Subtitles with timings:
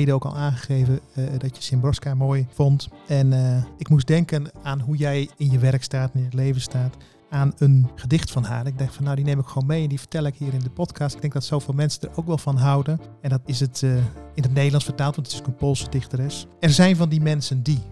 [0.00, 2.88] eh, reden ook al aangegeven eh, dat je Simbroska mooi vond.
[3.06, 6.60] En eh, ik moest denken aan hoe jij in je werk staat, in je leven
[6.60, 6.96] staat.
[7.30, 8.66] Aan een gedicht van haar.
[8.66, 10.60] Ik dacht van nou, die neem ik gewoon mee en die vertel ik hier in
[10.60, 11.14] de podcast.
[11.14, 13.00] Ik denk dat zoveel mensen er ook wel van houden.
[13.20, 13.82] En dat is het
[14.34, 16.46] in het Nederlands vertaald, want het is ook een Poolse dichteres.
[16.60, 17.82] Er zijn van die mensen die.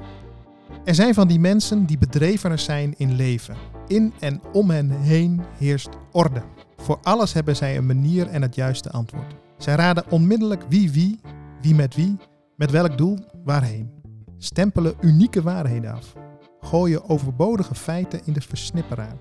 [0.84, 3.56] Er zijn van die mensen die bedrevener zijn in leven.
[3.86, 6.42] In en om hen heen heerst orde.
[6.77, 9.34] Voor alles hebben zij een manier en het juiste antwoord.
[9.58, 11.20] Zij raden onmiddellijk wie wie,
[11.60, 12.16] wie met wie,
[12.56, 13.90] met welk doel, waarheen.
[14.36, 16.14] Stempelen unieke waarheden af.
[16.60, 19.16] Gooien overbodige feiten in de versnipperaar.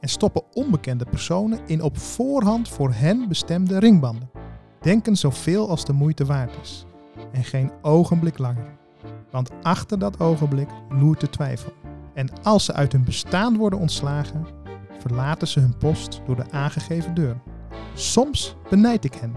[0.00, 4.30] En stoppen onbekende personen in op voorhand voor hen bestemde ringbanden.
[4.80, 6.84] Denken zoveel als de moeite waard is.
[7.32, 8.78] En geen ogenblik langer.
[9.30, 11.72] Want achter dat ogenblik loert de twijfel.
[12.14, 14.46] En als ze uit hun bestaan worden ontslagen,
[14.98, 17.40] verlaten ze hun post door de aangegeven deur.
[17.94, 19.34] Soms benijd ik hen.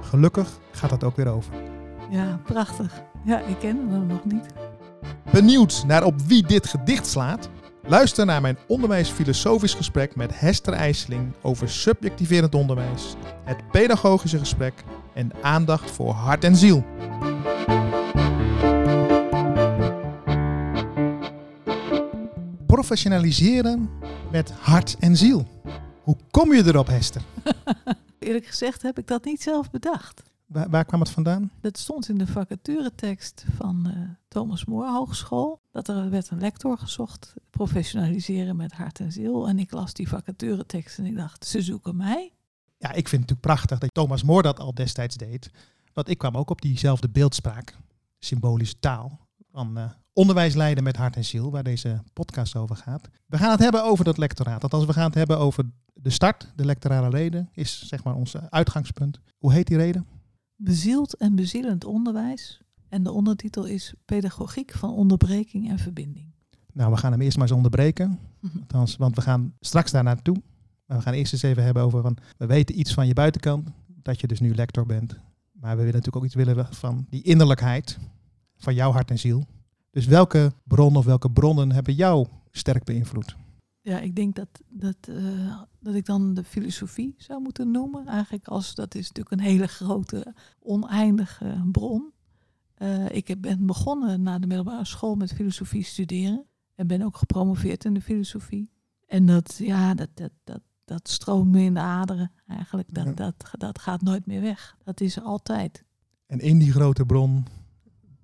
[0.00, 1.52] Gelukkig gaat dat ook weer over.
[2.10, 3.02] Ja, prachtig.
[3.24, 4.46] Ja, ik ken hem nog niet.
[5.32, 7.48] Benieuwd naar op wie dit gedicht slaat?
[7.88, 14.84] Luister naar mijn onderwijsfilosofisch gesprek met Hester IJsseling over subjectiverend onderwijs, het pedagogische gesprek
[15.14, 16.84] en aandacht voor hart en ziel.
[22.66, 23.90] Professionaliseren
[24.30, 25.46] met hart en ziel.
[26.02, 27.22] Hoe kom je erop, Hester?
[28.18, 30.22] Eerlijk gezegd heb ik dat niet zelf bedacht.
[30.46, 31.50] Waar, waar kwam het vandaan?
[31.60, 35.60] Dat stond in de vacaturetekst van uh, Thomas More Hogeschool.
[35.70, 39.48] Dat er werd een lector gezocht, professionaliseren met hart en ziel.
[39.48, 42.32] En ik las die vacaturetekst en ik dacht, ze zoeken mij.
[42.78, 45.50] Ja, ik vind het natuurlijk prachtig dat Thomas More dat al destijds deed.
[45.92, 47.76] Want ik kwam ook op diezelfde beeldspraak,
[48.18, 53.08] symbolische taal, van uh, onderwijs leiden met hart en ziel, waar deze podcast over gaat.
[53.26, 54.62] We gaan het hebben over dat lectoraat.
[54.62, 55.64] Althans, we gaan het hebben over
[55.94, 59.20] de start, de lectorale reden, is zeg maar ons uitgangspunt.
[59.38, 60.06] Hoe heet die reden?
[60.56, 62.60] Bezield en bezielend onderwijs.
[62.88, 66.26] En de ondertitel is Pedagogiek van onderbreking en verbinding.
[66.72, 68.18] Nou, we gaan hem eerst maar eens onderbreken.
[68.40, 68.58] Mhm.
[68.58, 70.36] Althans, want we gaan straks daar naartoe.
[70.86, 73.68] Maar we gaan eerst eens even hebben over van, we weten iets van je buitenkant,
[74.02, 75.18] dat je dus nu lector bent.
[75.52, 77.98] Maar we willen natuurlijk ook iets willen van die innerlijkheid,
[78.56, 79.44] van jouw hart en ziel.
[79.90, 83.36] Dus welke bron of welke bronnen hebben jou sterk beïnvloed?
[83.86, 88.06] Ja, ik denk dat, dat, uh, dat ik dan de filosofie zou moeten noemen.
[88.06, 92.12] Eigenlijk als dat is natuurlijk een hele grote, oneindige bron.
[92.78, 96.44] Uh, ik ben begonnen na de middelbare school met filosofie studeren.
[96.74, 98.70] En ben ook gepromoveerd in de filosofie.
[99.06, 102.94] En dat, ja, dat, dat, dat, dat stroomt me in de aderen eigenlijk.
[102.94, 104.76] Dat, dat, dat gaat nooit meer weg.
[104.84, 105.84] Dat is altijd.
[106.26, 107.46] En in die grote bron,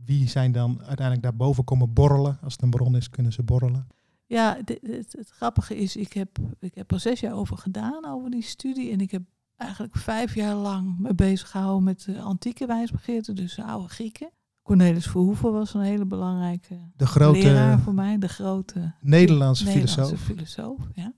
[0.05, 2.39] wie zijn dan uiteindelijk daarboven komen borrelen?
[2.41, 3.87] Als het een bron is, kunnen ze borrelen.
[4.33, 8.31] Ja, het, het, grappige is, ik heb, ik heb er zes jaar over gedaan, over
[8.31, 8.91] die studie.
[8.91, 9.23] En ik heb
[9.57, 14.31] eigenlijk vijf jaar lang me bezig gehouden met de antieke wijsbegeerte, dus de oude Grieken.
[14.63, 20.17] Cornelis Verhoeven was een hele belangrijke de grote, leraar voor mij, de grote Nederlandse, Nederlandse
[20.17, 20.21] filosoof.
[20.21, 21.13] filosoof ja.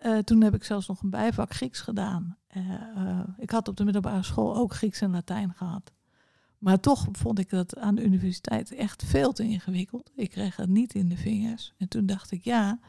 [0.00, 2.36] Uh, toen heb ik zelfs nog een bijvak Grieks gedaan.
[2.56, 5.92] Uh, uh, ik had op de middelbare school ook Grieks en Latijn gehad.
[6.60, 10.10] Maar toch vond ik dat aan de universiteit echt veel te ingewikkeld.
[10.14, 11.74] Ik kreeg het niet in de vingers.
[11.76, 12.80] En toen dacht ik, ja,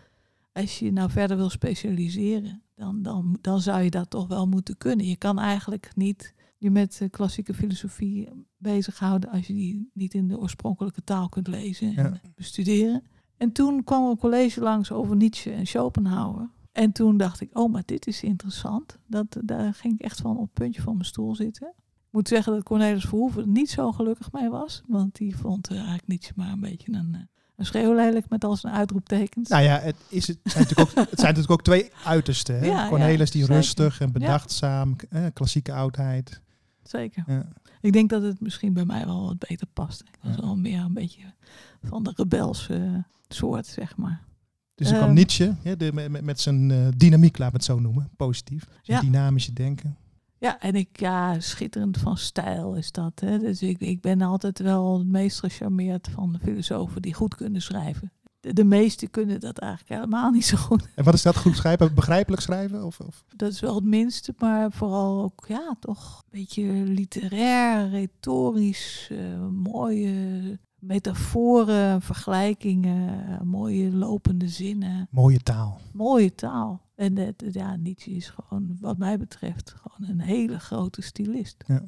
[0.54, 4.78] als je nou verder wil specialiseren, dan, dan, dan zou je dat toch wel moeten
[4.78, 5.06] kunnen.
[5.06, 10.40] Je kan eigenlijk niet je met klassieke filosofie bezighouden als je die niet in de
[10.40, 13.04] oorspronkelijke taal kunt lezen en bestuderen.
[13.38, 16.50] En toen kwam een college langs over Nietzsche en Schopenhauer.
[16.72, 18.98] En toen dacht ik, oh, maar dit is interessant.
[19.08, 21.74] Dat, daar ging ik echt van op het puntje van mijn stoel zitten
[22.12, 24.82] moet zeggen dat Cornelis Verhoeven niet zo gelukkig mee was.
[24.88, 27.22] Want die vond uh, eigenlijk niet maar een beetje een, uh,
[27.56, 29.50] een schreeuwlelijk met al zijn uitroeptekens.
[29.50, 32.60] Nou ja, het, is, het, zijn, natuurlijk ook, het zijn natuurlijk ook twee uitersten.
[32.60, 32.66] Hè?
[32.66, 36.42] Ja, Cornelis die rustig en bedachtzaam, eh, klassieke oudheid.
[36.84, 37.24] Zeker.
[37.28, 37.46] Ja.
[37.82, 40.02] Ik denk dat het misschien bij mij wel wat beter past.
[40.02, 41.24] Ik was wel meer een beetje
[41.84, 44.22] van de rebelse soort, zeg maar.
[44.76, 48.68] Dus er kwam ehm, Nietzsche de, met, met, zijn dynamiek, laat het zo noemen, positief.
[48.82, 49.98] Zijn dynamische denken.
[50.42, 53.20] Ja, en ik, ja, schitterend van stijl is dat.
[53.20, 53.40] Hè?
[53.40, 57.62] Dus ik, ik ben altijd wel het meest gecharmeerd van de filosofen die goed kunnen
[57.62, 58.12] schrijven.
[58.40, 60.88] De, de meesten kunnen dat eigenlijk helemaal niet zo goed.
[60.96, 61.94] En wat is dat goed schrijven?
[61.94, 62.84] Begrijpelijk schrijven?
[62.84, 63.24] Of, of?
[63.36, 69.48] Dat is wel het minste, maar vooral ook, ja, toch een beetje literair, retorisch, uh,
[69.50, 75.08] mooie metaforen, vergelijkingen, mooie lopende zinnen.
[75.12, 75.80] Mooie taal.
[75.94, 76.82] Mooie taal.
[77.02, 81.64] En het, ja, Nietzsche is gewoon, wat mij betreft, gewoon een hele grote stylist.
[81.68, 81.84] Ja.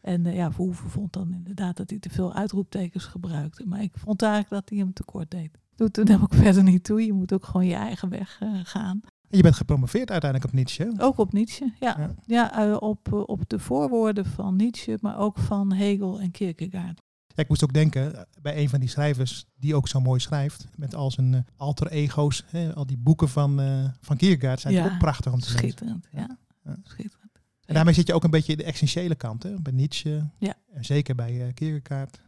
[0.00, 3.66] En uh, ja, Verhoeven vond dan inderdaad dat hij te veel uitroeptekens gebruikte.
[3.66, 5.58] Maar ik vond eigenlijk dat hij hem tekort deed.
[5.74, 7.06] Doet er ook verder niet toe.
[7.06, 9.00] Je moet ook gewoon je eigen weg uh, gaan.
[9.28, 10.94] En je bent gepromoveerd uiteindelijk op Nietzsche.
[10.98, 11.96] Ook op Nietzsche, ja.
[11.98, 12.14] Ja.
[12.24, 17.02] Ja, eh, op, eh, op de voorwoorden van Nietzsche, maar ook van Hegel en Kierkegaard.
[17.36, 20.20] Ja, ik moest ook denken eh, bij een van die schrijvers die ook zo mooi
[20.20, 20.66] schrijft.
[20.76, 22.44] Met al zijn eh, alter ego's.
[22.46, 25.58] Hè, al die boeken van, eh van Kierkegaard zijn Ja, ook prachtig om te lezen.
[25.58, 26.38] Schitterend, ja.
[26.64, 26.76] Ja.
[26.82, 27.26] Schitterend.
[27.64, 29.42] En daarmee zit je ook een beetje in de essentiële kant.
[29.42, 29.60] Hè?
[29.60, 30.30] Bij Nietzsche.
[30.38, 30.54] Ja.
[30.72, 32.20] En zeker bij eh, Kierkegaard.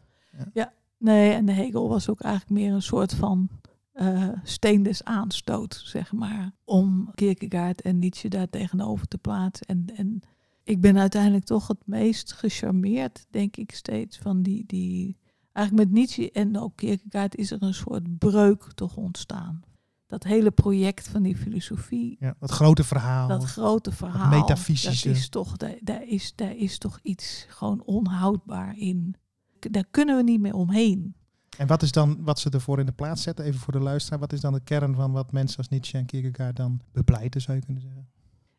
[0.98, 3.48] Nee, en de Hegel was ook eigenlijk meer een soort van
[3.92, 6.52] eh, steen des aanstoot, zeg maar.
[6.64, 9.66] Om Kierkegaard en Nietzsche daar tegenover te plaatsen.
[9.66, 10.22] En, en
[10.68, 14.64] ik ben uiteindelijk toch het meest gecharmeerd, denk ik steeds, van die...
[14.66, 15.18] die
[15.52, 19.60] eigenlijk met Nietzsche en ook Kierkegaard is er een soort breuk toch ontstaan.
[20.06, 23.28] Dat hele project van die filosofie, Ja, dat grote verhaal.
[23.28, 25.08] dat grote verhaal, metafysische.
[25.08, 29.14] dat is toch, daar, daar, is, daar is toch iets gewoon onhoudbaar in.
[29.58, 31.14] Daar kunnen we niet meer omheen.
[31.56, 34.18] En wat is dan wat ze ervoor in de plaats zetten, even voor de luisteraar,
[34.18, 37.56] wat is dan de kern van wat mensen als Nietzsche en Kierkegaard dan bepleiten, zou
[37.56, 38.08] je kunnen zeggen?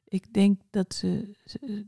[0.09, 1.35] Ik denk dat ze,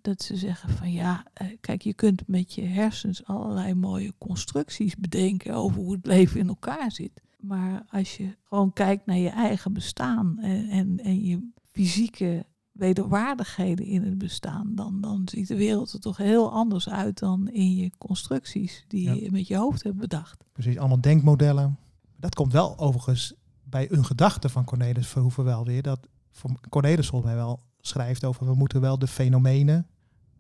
[0.02, 4.96] dat ze zeggen van ja, eh, kijk, je kunt met je hersens allerlei mooie constructies
[4.96, 7.22] bedenken over hoe het leven in elkaar zit.
[7.40, 13.86] Maar als je gewoon kijkt naar je eigen bestaan en, en, en je fysieke wederwaardigheden
[13.86, 17.76] in het bestaan, dan, dan ziet de wereld er toch heel anders uit dan in
[17.76, 19.14] je constructies die Ja.
[19.14, 20.44] je met je hoofd hebt bedacht.
[20.52, 21.78] Precies, allemaal denkmodellen.
[22.18, 23.34] Dat komt wel overigens
[23.64, 25.82] bij een gedachte van Cornelis Verhoeven wel weer.
[25.82, 29.88] Dat voor Cornelis volgens mij wel schrijft over we moeten wel de fenomenen,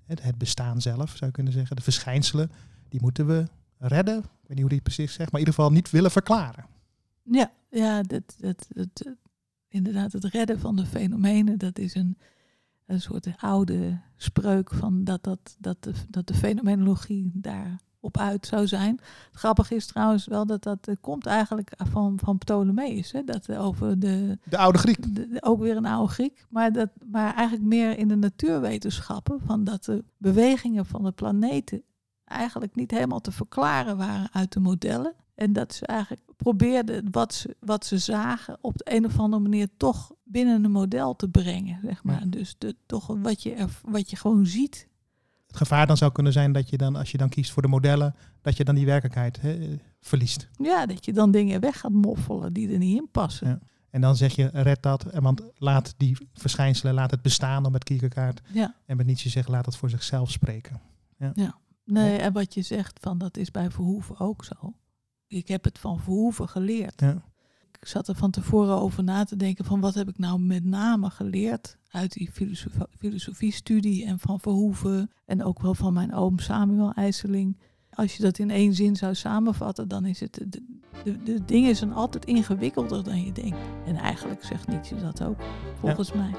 [0.06, 2.52] het, bestaan zelf zou je kunnen zeggen, de verschijnselen,
[2.90, 3.48] die moeten we
[3.78, 4.18] redden.
[4.18, 6.66] Ik weet niet hoe die het precies zegt, maar in ieder geval niet willen verklaren.
[7.24, 8.68] Ja, ja dat, dat,
[9.68, 12.18] inderdaad, het redden van de fenomenen, dat is een,
[12.86, 17.32] een soort oude spreuk van dat, dat, dat, de, dat de fenomenologie
[18.02, 19.00] daarop uit zou zijn.
[19.32, 23.46] Het grappige is trouwens wel dat dat eh, komt eigenlijk van, van Ptolemeus, hè, dat
[23.46, 25.16] eh, over de, De oude Griek.
[25.16, 29.40] de- de- ook weer een oude Griek, maar, dat, maar eigenlijk meer in de natuurwetenschappen,
[29.46, 31.82] van dat de bewegingen van de planeten
[32.26, 35.14] eigenlijk niet helemaal te verklaren waren uit de modellen.
[35.36, 39.42] En dat ze eigenlijk probeerden wat ze, wat ze zagen op de een of andere
[39.42, 41.80] manier toch binnen een model te brengen.
[41.84, 42.20] Zeg maar.
[42.20, 42.26] Ja.
[42.26, 44.88] Dus de, toch wat je, er, wat je gewoon ziet.
[45.52, 47.68] Het gevaar dan zou kunnen zijn dat je dan, als je dan kiest voor de
[47.68, 49.40] modellen, dat je dan die werkelijkheid
[50.02, 50.50] verliest.
[50.58, 53.48] Ja, dat je dan dingen weg gaat moffelen die er niet in passen.
[53.48, 53.60] Ja.
[53.90, 57.72] En dan zeg je, red dat, en want laat die verschijnselen, laat het bestaan, om
[57.72, 58.42] met Kierkegaard.
[58.54, 58.76] Ja.
[58.86, 60.82] En met Nietzsche zeggen, laat het voor zichzelf spreken.
[61.86, 64.74] Nee, en wat je zegt, van dat is bij Verhoeven ook zo.
[65.28, 67.02] Ik heb het van Verhoeven geleerd.
[67.02, 67.24] Ja.
[67.82, 70.66] Ik zat er van tevoren over na te denken van wat heb ik nou met
[70.66, 76.40] name geleerd uit die filosofie, filosofiestudie en van Verhoeven en ook wel van mijn oom
[76.40, 77.58] Samuel IJsseling.
[77.90, 80.64] Als je dat in één zin zou samenvatten, dan is het, de,
[81.04, 83.58] de, de dingen zijn altijd ingewikkelder dan je denkt.
[83.86, 85.38] En eigenlijk zegt Nietzsche dat ook,
[85.80, 86.32] volgens mij.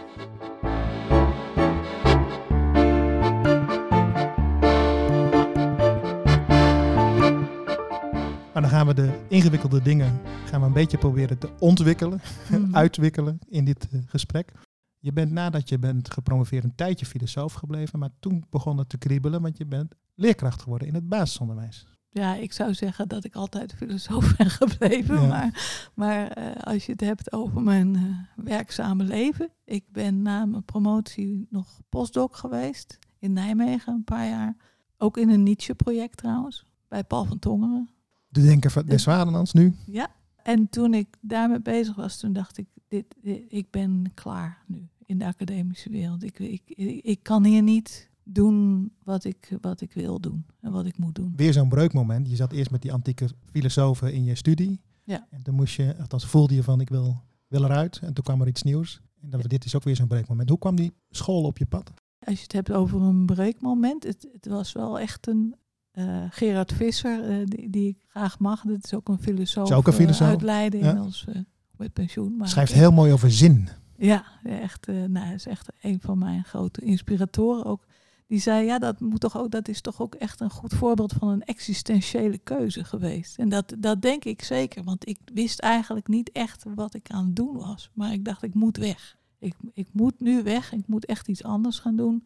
[8.52, 12.20] Maar dan gaan we de ingewikkelde dingen gaan we een beetje proberen te ontwikkelen,
[12.50, 12.74] Mhm.
[12.82, 14.52] uitwikkelen in dit eh, gesprek.
[14.98, 18.98] Je bent nadat je bent gepromoveerd een tijdje filosoof gebleven, maar toen begon het te
[18.98, 21.86] kriebelen, want je bent leerkracht geworden in het basisonderwijs.
[22.08, 25.20] Ja, ik zou zeggen dat ik altijd filosoof ben gebleven.
[25.20, 25.26] Ja.
[25.26, 29.50] Maar, maar eh, als je het hebt over mijn eh, werkzame leven.
[29.64, 34.56] Ik ben na mijn promotie nog postdoc geweest in Nijmegen een paar jaar.
[34.98, 37.88] Ook in een Nietzsche-project trouwens, bij Paul van Tongeren.
[38.32, 39.74] De denker van des Vaderlands nu.
[39.86, 40.10] Ja.
[40.42, 44.88] En toen ik daarmee bezig was, toen dacht ik, dit, dit- ik ben klaar nu
[45.06, 46.22] in de academische wereld.
[46.22, 50.72] Ik, ik, ik, ik kan hier niet doen wat ik, wat ik wil doen en
[50.72, 51.32] wat ik moet doen.
[51.36, 52.28] Weer zo'n breukmoment.
[52.28, 54.80] Je zat eerst met die antieke filosofen in je studie.
[55.04, 55.26] Ja.
[55.30, 57.98] En toen moest je, althans voelde je van ik wil, wil eruit.
[58.02, 59.00] En toen kwam er iets nieuws.
[59.22, 60.48] En dan, dit is ook weer zo'n breukmoment.
[60.48, 61.92] Hoe kwam die school op je pad?
[62.24, 65.54] Als je het hebt over een breekmoment, het, het was wel echt een
[65.92, 68.62] eh, Gerard Visser, eh, die, die ik graag mag.
[68.62, 69.70] Dat is ook een filosoof.
[69.70, 71.06] Is ook een eh, filosoof, uit Leiden ja.
[71.26, 71.34] eh,
[71.76, 72.36] met pensioen.
[72.36, 73.68] Maar, Schrijft heel mooi over zin.
[73.96, 77.84] Ja, echt, nou, hij is echt een van mijn grote inspiratoren ook.
[78.26, 81.12] Die zei, ja, dat, moet toch ook, dat is toch ook echt een goed voorbeeld
[81.12, 83.38] van een existentiële keuze geweest.
[83.38, 87.24] En dat, dat denk ik zeker, want ik wist eigenlijk niet echt wat ik aan
[87.24, 87.90] het doen was.
[87.94, 89.16] Maar ik dacht, ik moet weg.
[89.38, 92.24] Ik, ik moet nu weg, ik moet echt iets anders gaan doen.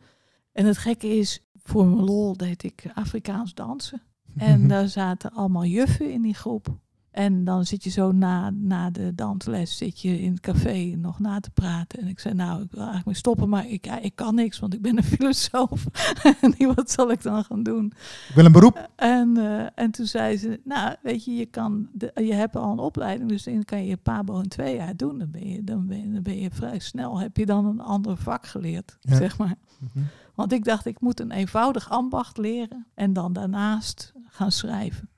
[0.57, 4.03] En het gekke is, voor mijn lol deed ik Afrikaans dansen.
[4.37, 6.79] En daar zaten allemaal juffen in die groep.
[7.11, 11.19] En dan zit je zo na, na de dansles zit je in het café nog
[11.19, 11.99] na te praten.
[12.01, 14.75] En ik zei, nou, ik wil eigenlijk mee stoppen, maar ik, ik kan niks, want
[14.75, 15.87] ik ben een filosoof.
[16.41, 17.87] en wat zal ik dan gaan doen?
[18.29, 18.91] Ik wil een beroep.
[18.97, 22.73] En, eh, en toen zei ze, nou, weet je, je, kan de, je hebt al
[22.73, 25.19] een opleiding, dus dan kan je PABO in twee jaar doen.
[25.19, 27.81] Dan ben je, dan ben je, dan ben je vrij snel, heb je dan een
[27.81, 29.17] ander vak geleerd, Ja.
[29.17, 29.55] zeg maar.
[29.79, 30.05] Mhm.
[30.37, 35.11] Want ik dacht, ik moet een eenvoudig ambacht leren en dan daarnaast gaan schrijven.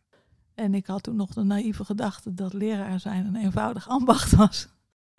[0.54, 4.68] En ik had toen nog de naïeve gedachte dat leraar zijn een eenvoudig ambacht was.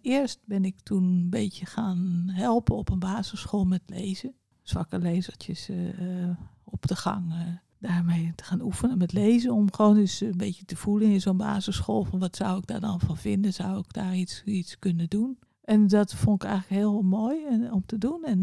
[0.01, 4.33] Eerst ben ik toen een beetje gaan helpen op een basisschool met lezen.
[4.61, 7.31] Zwakke lezertjes eh, eh, op de gang.
[7.31, 7.39] eh,
[7.79, 9.53] daarmee te gaan oefenen met lezen.
[9.53, 12.03] Om gewoon eens een beetje te voelen in zo'n basisschool.
[12.03, 13.53] Van wat zou ik daar dan van vinden?
[13.53, 15.39] Zou ik daar iets, iets kunnen doen?
[15.63, 18.23] En dat vond ik eigenlijk heel mooi om te doen.
[18.23, 18.41] En,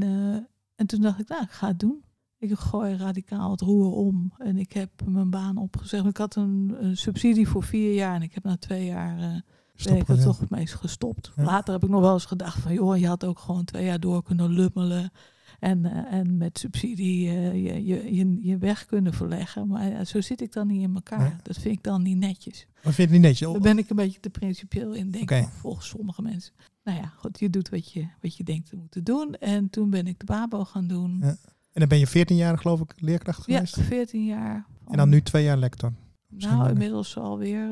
[0.76, 2.04] en toen dacht ik, nou, ik ga het doen.
[2.38, 6.04] Ik gooi radicaal het roer om en ik heb mijn baan opgezegd.
[6.04, 9.40] Ik had een, een subsidie voor vier jaar en ik heb na twee jaar eh,
[9.84, 11.32] ben ik er toch mee gestopt.
[11.36, 11.44] Ja.
[11.44, 14.00] Later heb ik nog wel eens gedacht van, joh, je had ook gewoon twee jaar
[14.00, 15.12] door kunnen lummelen.
[15.60, 19.68] En, eh, en met subsidie eh, je, je, je, je weg kunnen verleggen.
[19.68, 21.18] Maar ja, zo zit ik dan niet in elkaar.
[21.18, 21.32] Nee.
[21.42, 22.66] Dat vind ik dan niet netjes.
[22.82, 23.52] Maar vind je niet netjes?
[23.52, 26.52] Daar ben ik een beetje te principieel in, denk volgens sommige mensen.
[26.84, 29.34] Nou ja, goed, je doet wat je, wat je denkt te moeten doen.
[29.34, 31.18] En toen ben ik de babo gaan doen.
[31.20, 31.36] Ja, En
[31.72, 33.80] dan ben je 14 jaar geloof ik leerkracht Ja, geweest.
[33.80, 34.66] 14 jaar.
[34.88, 35.92] En dan nu twee jaar lector.
[36.28, 37.68] misschien Nou, inmiddels alweer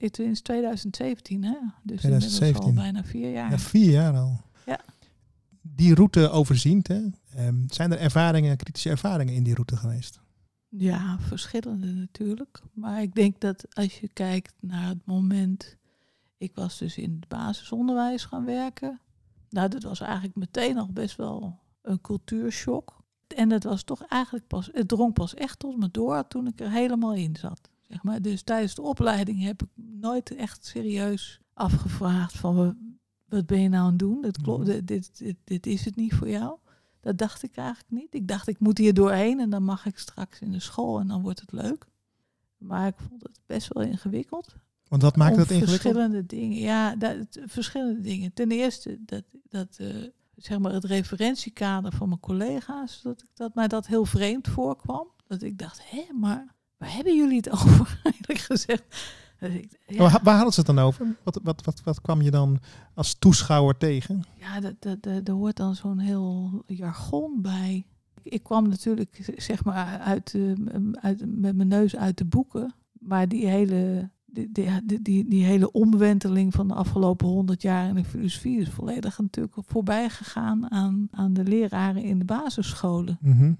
[0.00, 1.56] uh, is 2017, hè?
[1.82, 2.46] Dus 2017.
[2.46, 3.50] inmiddels al bijna vier jaar.
[3.50, 4.40] Ja, vier jaar al.
[4.66, 4.80] Ja.
[5.74, 7.00] Die route overziend, hè?
[7.34, 10.20] Ehm, zijn er ervaringen, kritische ervaringen in die route geweest?
[10.68, 12.60] Ja, verschillende natuurlijk.
[12.72, 15.76] Maar ik denk dat als je kijkt naar het moment.
[16.38, 19.00] Ik was dus in het basisonderwijs gaan werken.
[19.50, 22.96] Nou, dat was eigenlijk meteen al best wel een cultuurshock.
[23.36, 26.60] En dat was toch eigenlijk pas, het drong pas echt tot me door toen ik
[26.60, 27.68] er helemaal in zat.
[27.80, 28.22] Zeg maar.
[28.22, 32.76] Dus tijdens de opleiding heb ik nooit echt serieus afgevraagd van "Wa-
[33.28, 34.20] wat ben je nou aan het doen?
[34.20, 34.84] Dat klopt, Mhm.
[34.84, 36.58] dit, dit, is het niet voor jou.
[37.00, 38.14] Dat dacht ik eigenlijk niet.
[38.14, 41.08] Ik dacht, ik moet hier doorheen en dan mag ik straks in de school en
[41.08, 41.86] dan wordt het leuk.
[42.58, 44.54] Maar ik vond het best wel ingewikkeld.
[44.88, 45.80] Want wat maakt Om dat ingewikkeld?
[45.80, 46.58] Verschillende dingen.
[46.58, 47.16] Ja, dat,
[47.46, 48.32] verschillende dingen.
[48.32, 49.96] Ten eerste dat, dat eh,
[50.36, 55.06] zeg maar het referentiekader van mijn collega's, dat, ik, dat mij dat heel vreemd voorkwam.
[55.26, 58.00] Dat ik dacht, hé, maar waar hebben jullie het over?
[58.04, 58.82] Eigenlijk gezegd.
[59.40, 61.16] Ik, ja, Waar, waar hadden ze het dan over?
[61.22, 62.58] Wat, wat, wat, wat kwam je dan
[62.94, 64.22] als toeschouwer tegen?
[64.36, 67.86] Ja, dat, dat, dat, er hoort dan zo'n heel jargon bij.
[68.14, 70.52] Ik, ik kwam natuurlijk zeg maar uit, eh,
[70.92, 72.74] uit, met mijn neus uit de boeken.
[72.98, 77.94] Maar die hele, die, die, die, die, hele omwenteling van de afgelopen honderd jaar in
[77.94, 83.18] de filosofie is volledig natuurlijk voorbij gegaan aan, aan de leraren in de basisscholen.
[83.20, 83.52] Mhm.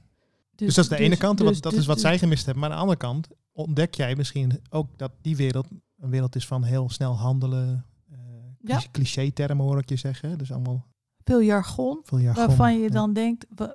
[0.67, 2.45] Dus, dat is de ene kant, dus- wat, dat dus- is wat dus- zij gemist
[2.45, 2.63] hebben.
[2.63, 5.67] Maar aan de andere kant ontdek jij misschien ook dat die wereld
[5.99, 7.85] een wereld is van heel snel handelen.
[8.11, 8.19] eh
[8.63, 8.81] Ja.
[8.93, 10.39] Cliché-termen hoor ik je zeggen.
[10.39, 10.87] Dus allemaal
[11.25, 12.01] veel jargon.
[12.05, 12.47] veel jargon.
[12.47, 12.89] Waarvan je Ja.
[12.89, 13.75] dan denkt, wa-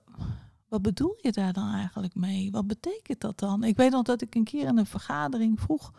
[0.68, 2.52] wat bedoel je daar dan eigenlijk mee?
[2.52, 3.64] Wat betekent dat dan?
[3.64, 5.92] Ik weet nog dat ik een keer in een vergadering vroeg,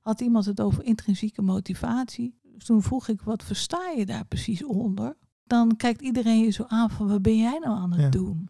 [0.00, 2.38] had iemand het over intrinsieke motivatie.
[2.42, 5.16] Dus toen vroeg ik, wat versta je daar precies onder?
[5.44, 8.08] Dan kijkt iedereen je zo aan van, wat ben jij nou aan het Ja.
[8.08, 8.48] doen?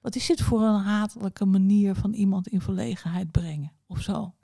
[0.00, 4.34] Wat is dit voor een hatelijke manier van iemand in verlegenheid brengen of zo?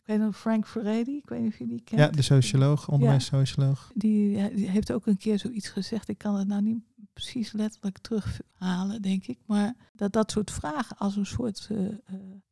[0.00, 2.00] Ik weet nog Frank Furedi, ik weet niet of je die kent.
[2.00, 3.90] Ja, de socioloog, onderwijssocioloog.
[3.94, 6.08] Die, die heeft ook een keer zoiets gezegd.
[6.08, 9.38] Ik kan het nou niet precies letterlijk terughalen, denk ik.
[9.46, 11.78] Maar dat dat soort vragen als een soort eh,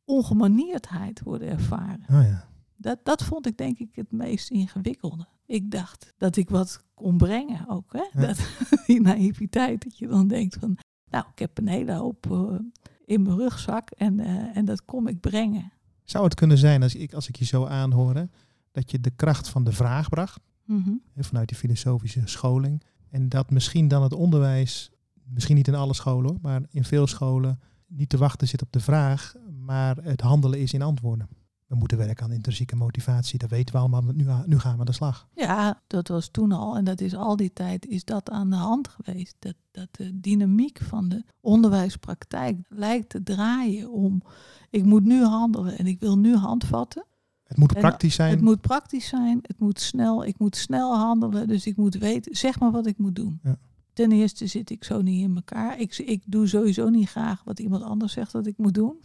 [0.05, 2.05] ongemanierdheid worden ervaren.
[2.09, 2.47] Oh ja.
[2.75, 5.27] Dat, dat vond ik denk ik het meest ingewikkelde.
[5.45, 7.93] Ik dacht dat ik wat kon brengen ook.
[7.93, 8.21] Hè?
[8.21, 8.27] Ja.
[8.27, 8.47] Dat,
[8.87, 10.77] die naïviteit, dat je dan denkt van...
[11.13, 12.59] Nou, ik heb een hele hoop eh,
[13.05, 15.71] in mijn rugzak en, eh, en dat kom ik brengen.
[16.03, 18.27] Zou het kunnen zijn, als ik, als ik je zo aanhoor,
[18.71, 20.89] dat je de kracht van de vraag bracht, Mhm.
[21.17, 24.91] vanuit die filosofische scholing, en dat misschien dan het onderwijs,
[25.23, 28.79] misschien niet in alle scholen, maar in veel scholen, niet te wachten zit op de
[28.79, 31.27] vraag, maar het handelen is in antwoorden.
[31.73, 34.79] We moeten werken aan intrinsieke motivatie, dat weten we allemaal, maar nu, nu gaan we
[34.79, 35.27] aan de slag.
[35.35, 38.55] Ja, dat was toen al en dat is al die tijd is dat aan de
[38.55, 39.35] hand geweest.
[39.39, 44.21] Dat, dat de dynamiek van de onderwijspraktijk lijkt te draaien om
[44.69, 47.05] ik moet nu handelen en ik wil nu handvatten.
[47.43, 48.31] Het moet praktisch zijn.
[48.31, 52.35] Het moet praktisch zijn, het moet snel, ik moet snel handelen, dus ik moet weten,
[52.35, 53.39] zeg maar wat ik moet doen.
[53.43, 53.57] Ja.
[53.93, 55.79] Ten eerste zit ik zo niet in elkaar.
[55.79, 58.95] Ik, ik doe sowieso niet graag wat iemand anders zegt dat ik moet doen.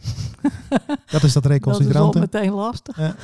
[1.11, 2.97] dat is dat Dat is al meteen lastig.
[2.97, 3.15] Ja.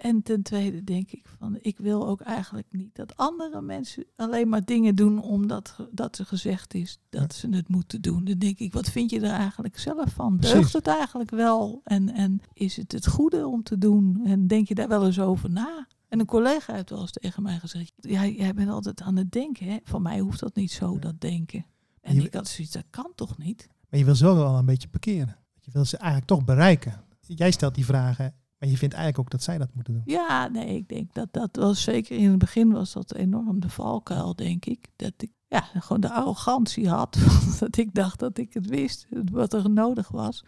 [0.00, 4.48] En ten tweede denk ik van, ik wil ook eigenlijk niet dat andere mensen alleen
[4.48, 8.24] maar dingen doen omdat dat er gezegd is dat ze het moeten doen.
[8.24, 10.36] Dan denk ik, wat vind je er eigenlijk zelf van?
[10.36, 10.54] Precies.
[10.54, 11.80] Deugt het eigenlijk wel?
[11.84, 14.20] En, en is het het goede om te doen?
[14.24, 15.86] En denk je daar wel eens over na?
[16.10, 19.32] En een collega heeft wel eens tegen mij gezegd, ja, jij bent altijd aan het
[19.32, 19.66] denken.
[19.66, 19.76] Hè?
[19.84, 20.98] Van mij hoeft dat niet zo, Ja.
[20.98, 21.66] dat denken.
[22.00, 23.68] En Je- ik had zoiets, dat kan toch niet?
[23.88, 25.36] Maar je wil ze wel een beetje parkeren.
[25.60, 27.04] Je wil ze eigenlijk toch bereiken.
[27.20, 30.02] Jij stelt die vragen, maar je vindt eigenlijk ook dat zij dat moeten doen.
[30.06, 33.68] Ja, nee, ik denk dat dat was zeker in het begin was dat enorm de
[33.68, 34.86] valkuil, denk ik.
[34.96, 37.18] Dat ik ja, gewoon de arrogantie had.
[37.60, 40.44] dat ik dacht dat ik het wist, wat er nodig was.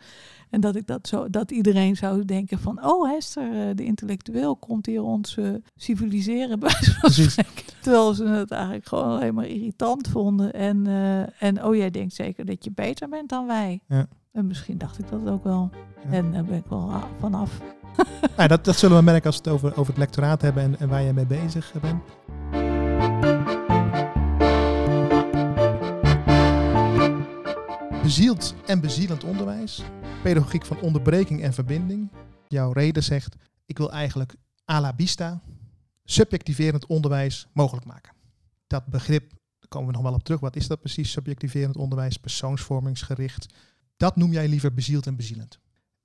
[0.50, 4.56] En dat ik dat zo, dat iedereen zou denken van, oh Hester, eh, de intellectueel
[4.56, 6.75] komt hier ons eh, civiliseren bij.
[7.80, 10.52] Terwijl ze het eigenlijk gewoon alleen maar irritant vonden.
[10.52, 13.80] En, eh, en oh, jij denkt zeker dat je beter bent dan wij.
[13.88, 14.06] Ja.
[14.32, 15.71] En misschien dacht ik dat ook wel.
[16.04, 16.11] Ja.
[16.16, 17.61] En daar ben ik wel a- vanaf.
[18.37, 20.78] Nou, dat, dat zullen we merken als we het over, over het lectoraat hebben en,
[20.78, 22.02] en waar je mee bezig bent.
[28.12, 29.83] Bezield en bezielend onderwijs.
[30.23, 32.11] Pedagogiek van onderbreking en verbinding.
[32.49, 34.35] Jouw reden zegt, ik wil eigenlijk
[34.71, 35.42] à la vista
[36.04, 38.12] subjectiverend onderwijs mogelijk maken.
[38.66, 40.40] Dat begrip, daar komen we nog wel op terug.
[40.40, 41.11] Wat is dat precies?
[41.11, 43.54] Subjectiverend onderwijs, persoonsvormingsgericht.
[43.97, 45.59] Dat noem jij liever bezield en bezielend.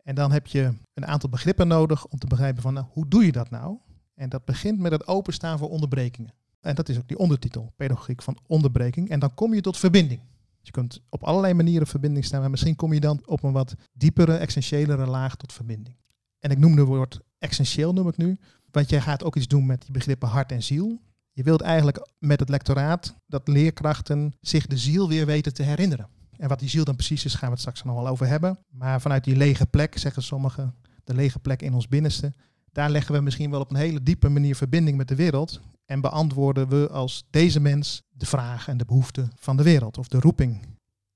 [0.03, 3.25] En dan heb je een aantal begrippen nodig om te begrijpen van nou, hoe doe
[3.25, 3.77] je dat nou?
[4.13, 6.33] En dat begint met het openstaan voor onderbrekingen.
[6.59, 9.09] En dat is ook die ondertitel, pedagogiek van onderbreking.
[9.09, 10.21] En dan kom je tot verbinding.
[10.67, 13.75] Je kunt op allerlei manieren verbinding staan, maar misschien kom je dan op een wat
[13.93, 15.95] diepere, essentiëlere laag tot verbinding.
[16.39, 18.38] En ik noem het woord essentieel, noem ik nu,
[18.71, 21.01] want jij gaat ook iets doen met die begrippen hart en ziel.
[21.31, 26.07] Je wilt eigenlijk met het lectoraat dat leerkrachten zich de ziel weer weten te herinneren.
[26.38, 28.57] En wat die ziel dan precies is, gaan we het straks nog wel over hebben.
[28.69, 32.33] Maar vanuit die lege plek, zeggen sommigen, de lege plek in ons binnenste,
[32.71, 35.62] daar leggen we misschien wel op een hele diepe manier verbinding met de wereld.
[35.86, 40.07] En beantwoorden we als deze mens de vragen en de behoeften van de wereld of
[40.07, 40.59] de roeping.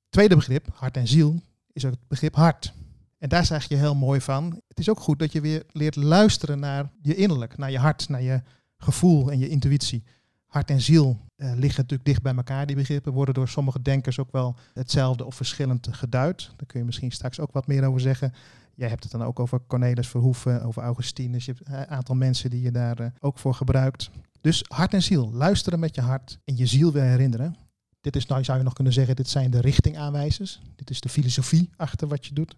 [0.09, 1.41] Tweede begrip, hart en ziel,
[1.73, 2.73] is ook het begrip hart.
[3.17, 4.61] En daar zeg je heel mooi van.
[4.67, 8.09] Het is ook goed dat je weer leert luisteren naar je innerlijk, naar je hart,
[8.09, 8.41] naar je
[8.77, 10.03] gevoel en je intuïtie.
[10.45, 12.65] Hart en ziel eh, liggen natuurlijk dicht bij elkaar.
[12.65, 16.51] Die begrippen worden door sommige denkers ook wel hetzelfde of verschillend geduid.
[16.57, 18.33] Daar kun je misschien straks ook wat meer over zeggen.
[18.75, 21.45] Jij hebt het dan ook over Cornelis Verhoeven, over Augustinus.
[21.45, 24.09] Je hebt een aantal mensen die je daar eh, ook voor gebruikt.
[24.41, 25.31] Dus hart en ziel.
[25.33, 27.55] Luisteren met je hart en je ziel weer herinneren.
[28.01, 30.61] Dit is, nou zou je nog kunnen zeggen, dit zijn de richtingaanwijzers.
[30.75, 32.55] Dit is de filosofie achter wat je doet.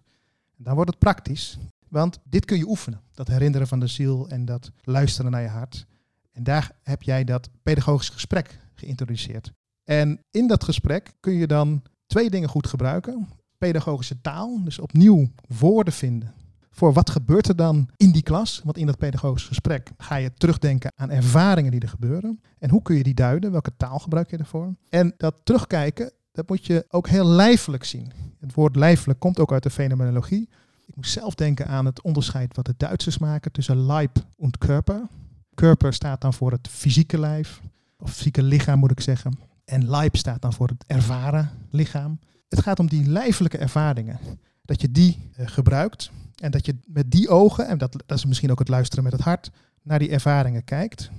[0.56, 1.58] En dan wordt het praktisch.
[1.88, 3.00] Want dit kun je oefenen.
[3.12, 5.86] Dat herinneren van de ziel en dat luisteren naar je hart.
[6.32, 9.52] En daar heb jij dat pedagogisch gesprek geïntroduceerd.
[9.84, 13.28] En in dat gesprek kun je dan twee dingen goed gebruiken.
[13.58, 16.34] Pedagogische taal, dus opnieuw woorden vinden.
[16.74, 18.60] Voor wat gebeurt er dan in die klas?
[18.64, 22.40] Want in dat pedagogisch gesprek ga je terugdenken aan ervaringen die er gebeuren.
[22.58, 23.50] En hoe kun je die duiden?
[23.52, 24.74] Welke taal gebruik je ervoor?
[24.88, 28.12] En dat terugkijken, dat moet je ook heel lijfelijk zien.
[28.40, 30.48] Het woord lijfelijk komt ook uit de fenomenologie.
[30.86, 35.06] Ik moet zelf denken aan het onderscheid wat de Duitsers maken tussen Leib en Körper.
[35.54, 37.60] Körper staat dan voor het fysieke lijf,
[37.98, 39.38] of fysieke lichaam moet ik zeggen.
[39.64, 42.18] En Leib staat dan voor het ervaren lichaam.
[42.48, 44.18] Het gaat om die lijfelijke ervaringen.
[44.64, 48.24] Dat je die eh, gebruikt en dat je met die ogen, en dat, dat is
[48.24, 49.50] misschien ook het luisteren met het hart,
[49.82, 51.10] naar die ervaringen kijkt.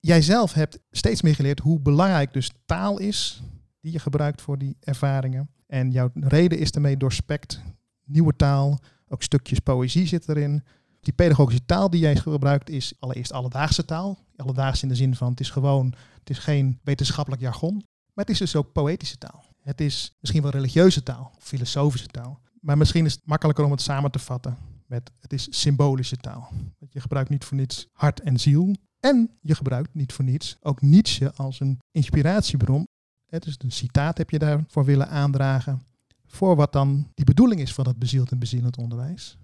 [0.00, 3.42] Jij zelf hebt steeds meer geleerd hoe belangrijk dus taal is
[3.80, 5.50] die je gebruikt voor die ervaringen.
[5.66, 7.60] En jouw reden is daarmee doorspekt.
[8.04, 10.62] Nieuwe taal, ook stukjes poëzie zit erin.
[11.00, 14.18] Die pedagogische taal die jij gebruikt is allereerst alledaagse taal.
[14.36, 17.74] Alledaags in de zin van het is gewoon, het is geen wetenschappelijk jargon.
[18.14, 19.44] Maar het is dus ook poëtische taal.
[19.60, 22.40] Het is misschien wel religieuze taal, of filosofische taal.
[22.60, 24.56] Maar misschien is het makkelijker om het samen te vatten
[24.88, 26.52] met het is symbolische taal.
[26.90, 28.76] Je gebruikt niet voor niets hart en ziel.
[29.00, 32.86] En je gebruikt niet voor niets ook Nietzsche als een inspiratiebron.
[33.26, 35.80] Het is een citaat heb je daarvoor willen aandragen.
[36.26, 39.38] Voor wat dan die bedoeling is van het bezield en bezielend onderwijs.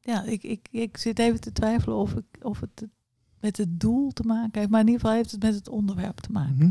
[0.00, 2.86] Ja, ik, ik, ik zit even te twijfelen of, ik, of het
[3.40, 4.70] met het doel te maken heeft.
[4.70, 6.56] Maar in ieder geval heeft het met het onderwerp te maken.
[6.56, 6.70] Mhm.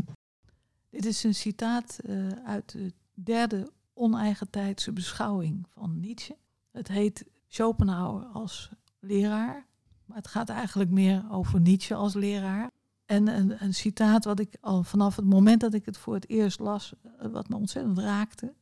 [0.90, 6.36] Dit is een citaat eh, uit de derde oneigentijdse beschouwing van Nietzsche.
[6.70, 9.66] Het heet Schopenhauer als leraar.
[10.04, 12.70] Maar het gaat eigenlijk meer over Nietzsche als leraar.
[13.04, 16.28] En een, een citaat wat ik al vanaf het moment dat ik het voor het
[16.28, 18.54] eerst las, eh, wat me ontzettend raakte.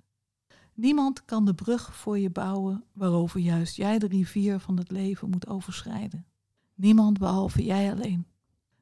[0.75, 5.31] Niemand kan de brug voor je bouwen waarover juist jij de rivier van het leven
[5.31, 6.27] moet overschrijden.
[6.75, 8.27] Niemand behalve jij alleen.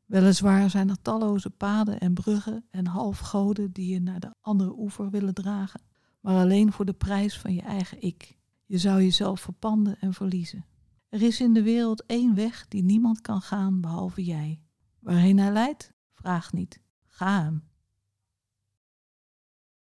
[0.07, 5.11] Weliswaar zijn er talloze paden en bruggen en halfgoden die je naar de andere oever
[5.11, 5.81] willen dragen,
[6.25, 8.39] maar alleen voor de prijs van je eigen ik.
[8.67, 10.65] Je zou jezelf verpanden en verliezen.
[11.09, 14.61] Er is in de wereld één weg die niemand kan gaan behalve jij.
[15.01, 15.93] Waarheen hij leidt?
[16.13, 16.81] Vraag niet.
[17.07, 17.63] Ga hem.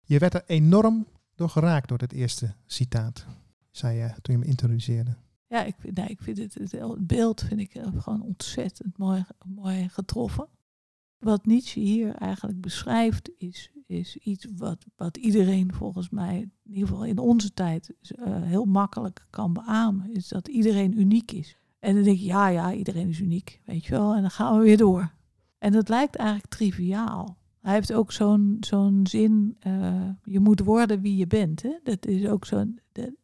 [0.01, 3.25] Je werd er enorm door geraakt door dit eerste citaat,
[3.71, 5.17] zei je toen je me introduceerde.
[5.47, 8.97] Ja, ik, vind- nee, ik vind het, het, het beeld vind ik eh, gewoon ontzettend
[8.97, 10.47] mooi, mooi getroffen.
[11.17, 16.88] Wat Nietzsche hier eigenlijk beschrijft, is, is iets wat, wat iedereen volgens mij, in ieder
[16.88, 20.13] geval in onze tijd, eh, heel makkelijk kan beamen.
[20.13, 21.58] Is dat iedereen uniek is.
[21.80, 24.13] En dan denk je, ja, ja, iedereen is uniek, weet je wel.
[24.15, 25.12] En dan gaan we weer door.
[25.58, 27.38] En dat lijkt eigenlijk triviaal.
[27.62, 31.62] Hij heeft ook zo'n zo'n zin, eh, je moet worden wie je bent.
[31.62, 31.71] Hè?
[31.84, 32.80] Dat is ook zo'n...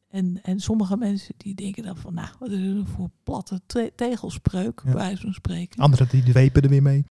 [0.08, 3.92] En, en sommige mensen die denken dan van, nou, wat is er voor platte te-
[3.96, 4.92] tegelspreuk, Ja.
[4.92, 5.80] bij wijze van spreken.
[5.82, 7.06] Anderen die dwepen er weer mee.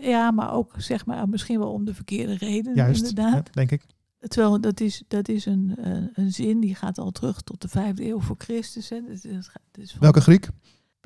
[0.00, 3.46] Ja, maar ook zeg maar misschien wel om de verkeerde reden, Juist, inderdaad.
[3.46, 3.86] ja, denk ik.
[4.18, 5.74] Terwijl dat is, dat is een,
[6.12, 8.88] een, zin die gaat al terug tot de vijfde eeuw voor Christus.
[8.88, 8.96] Hè.
[9.08, 10.48] Is, het is van- Welke Griek?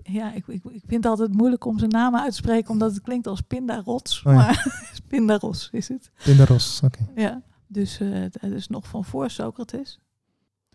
[0.03, 2.93] Ja, ik, ik, ik vind het altijd moeilijk om zijn naam uit te spreken, omdat
[2.95, 4.23] het klinkt als Pindarots.
[4.23, 4.38] Oh ja.
[4.38, 6.11] Maar Pindaros is het.
[6.25, 6.81] Pindaros.
[6.85, 7.07] Oké.
[7.14, 9.99] Ja, dus eh, het het is nog van voor Socrates.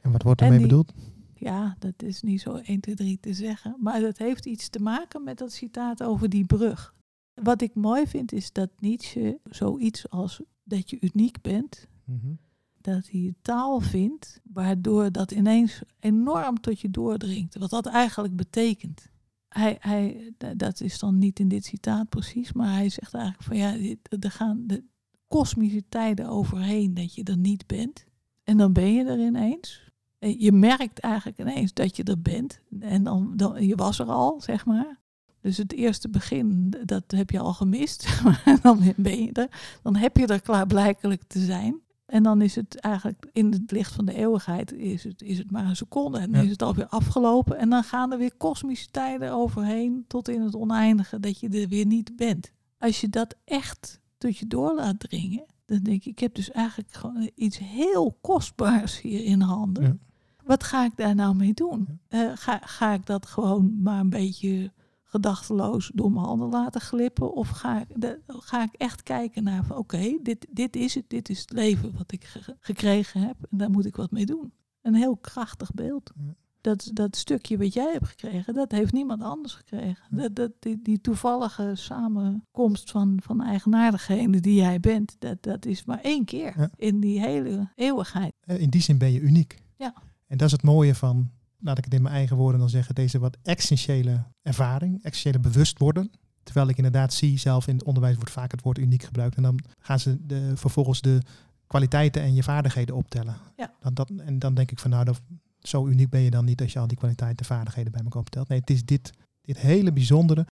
[0.01, 0.93] En wat wordt ermee bedoeld?
[1.35, 3.75] Ja, dat is niet zo 1, 2, 3 te zeggen.
[3.79, 6.93] Maar dat heeft iets te maken met dat citaat over die brug.
[7.35, 12.33] Wat ik mooi vind is dat Nietzsche zoiets als dat je uniek bent, Mhm.
[12.81, 17.57] dat hij taal vindt waardoor dat ineens enorm tot je doordringt.
[17.57, 19.09] Wat dat eigenlijk betekent.
[19.49, 23.57] Hij, hij, dat is dan niet in dit citaat precies, maar hij zegt eigenlijk van
[23.57, 24.83] ja, er gaan de
[25.27, 28.05] kosmische tijden overheen dat je er niet bent.
[28.43, 29.91] En dan ben je er ineens.
[30.19, 32.61] En Je merkt eigenlijk ineens dat je er bent.
[32.79, 34.99] En dan, dan je was er al, zeg maar.
[35.45, 38.07] Dus het eerste begin, dat heb je al gemist.
[38.23, 39.77] Maar dan ben je er.
[39.83, 41.79] Dan heb je er klaarblijkelijk te zijn.
[42.05, 45.51] En dan is het eigenlijk in het licht van de eeuwigheid is het, is het
[45.51, 46.17] maar een seconde.
[46.17, 46.45] En dan Ja.
[46.45, 47.57] is het alweer afgelopen.
[47.57, 51.67] En dan gaan er weer kosmische tijden overheen tot in het oneindige dat je er
[51.67, 52.51] weer niet bent.
[52.77, 56.51] Als je dat echt tot je door laat dringen, dan denk ik, ik heb dus
[56.51, 59.83] eigenlijk gewoon iets heel kostbaars hier in handen.
[59.83, 59.95] Ja.
[60.43, 61.99] Wat ga ik daar nou mee doen?
[62.07, 64.71] Eh, ga, ga ik dat gewoon maar een beetje
[65.15, 67.33] gedachteloos door mijn handen laten glippen?
[67.33, 71.09] Of ga ik, de- ga ik echt kijken naar van oké, dit, dit is het,
[71.09, 74.25] dit is het leven wat ik ge- gekregen heb en daar moet ik wat mee
[74.25, 74.53] doen.
[74.81, 76.11] Een heel krachtig beeld.
[76.15, 76.33] Ja.
[76.61, 80.03] Dat, dat stukje wat jij hebt gekregen, dat heeft niemand anders gekregen.
[80.09, 80.17] Ja.
[80.17, 85.85] Dat, dat, die, die toevallige samenkomst van, van eigenaardigheden die jij bent, dat, dat is
[85.85, 86.69] maar één keer Ja.
[86.75, 88.33] in die hele eeuwigheid.
[88.39, 89.61] Eh, In die zin ben je uniek.
[89.77, 89.93] Ja.
[90.27, 91.31] En dat is het mooie van,
[91.65, 96.11] laat ik het in mijn eigen woorden dan zeggen, deze wat essentiële ervaring, essentiële bewustworden.
[96.43, 99.35] Terwijl ik inderdaad zie, zelf in het onderwijs wordt vaak het woord uniek gebruikt.
[99.35, 101.21] En dan gaan ze de, vervolgens de
[101.67, 103.37] kwaliteiten en je vaardigheden optellen.
[103.57, 103.73] Ja.
[103.79, 105.21] Dan, dat, en dan denk ik van nou, dat,
[105.59, 108.21] zo uniek ben je dan niet als je al die kwaliteiten en vaardigheden bij elkaar
[108.21, 108.47] optelt.
[108.47, 110.45] Nee, het is dit, dit hele bijzondere.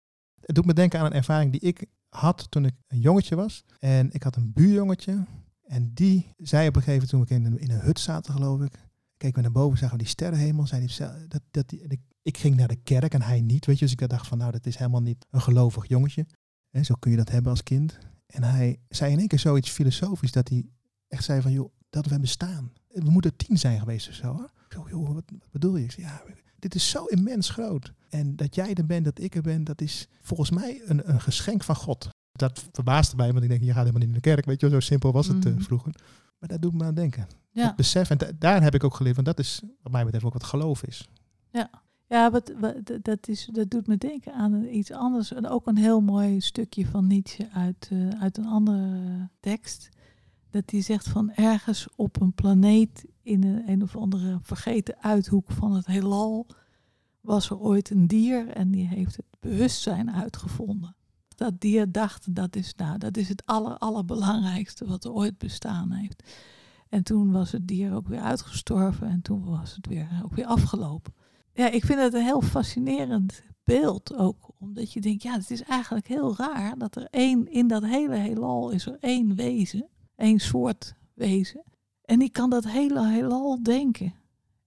[0.41, 3.65] Het doet me denken aan een ervaring die ik had toen ik een jongetje was.
[3.79, 5.25] En ik had een buurjongetje.
[5.67, 8.33] En die zei op een gegeven moment, toen we in een, in een hut zaten
[8.35, 8.73] geloof ik.
[9.21, 10.67] Keken we naar boven, zagen we die sterrenhemel.
[10.67, 10.97] Zei die,
[11.29, 13.67] dat, dat, die, ik, ging naar de kerk en hij niet.
[13.67, 16.27] Weet je, dus ik dacht van nou, dat is helemaal niet een gelovig jongetje.
[16.71, 17.99] En zo kun je dat hebben als kind.
[18.27, 20.67] En hij zei in één keer zoiets filosofisch dat hij
[21.09, 22.73] echt zei van joh, dat we bestaan.
[22.89, 24.37] We moeten tien zijn geweest of zo.
[24.37, 24.43] Hè?
[24.45, 25.85] Ik zo, joh, wat, wat bedoel je?
[25.85, 26.23] Ik zei, ja,
[26.59, 27.93] dit is zo immens groot.
[28.09, 31.21] En dat jij er bent, dat ik er ben, dat is volgens mij een, een
[31.21, 32.09] geschenk van God.
[32.33, 34.45] Dat verbaasde mij, want ik denk, je gaat helemaal niet in de kerk.
[34.45, 35.63] Weet je, zo simpel was het eh, Mhm.
[35.63, 35.95] vroeger.
[36.41, 37.27] Maar dat doet me aan denken.
[37.51, 37.67] Ja.
[37.67, 40.25] Het besef, en da- daar heb ik ook geleerd, want dat is wat mij betreft
[40.25, 41.09] ook wat geloof is.
[42.07, 45.33] Ja, wat, wat, dat, is, dat doet me denken aan iets anders.
[45.33, 49.89] En ook een heel mooi stukje van Nietzsche uit, eh, uit een andere tekst.
[50.51, 55.51] Dat hij zegt van ergens op een planeet in een, een of andere vergeten uithoek
[55.51, 56.47] van het heelal
[57.21, 60.97] was er ooit een dier en die heeft het bewustzijn uitgevonden.
[61.41, 65.91] Dat dier dacht, dat is, nou, dat is het aller, allerbelangrijkste wat er ooit bestaan
[65.91, 66.23] heeft.
[66.89, 70.47] En toen was het dier ook weer uitgestorven en toen was het weer, ook weer
[70.47, 71.15] afgelopen.
[71.53, 74.51] Ja, ik vind het een heel fascinerend beeld ook.
[74.59, 78.17] Omdat je denkt, ja, het is eigenlijk heel raar dat er één, in dat hele
[78.17, 79.89] heelal is er één wezen.
[80.17, 81.63] één soort wezen.
[82.05, 84.15] En die kan dat hele heelal denken.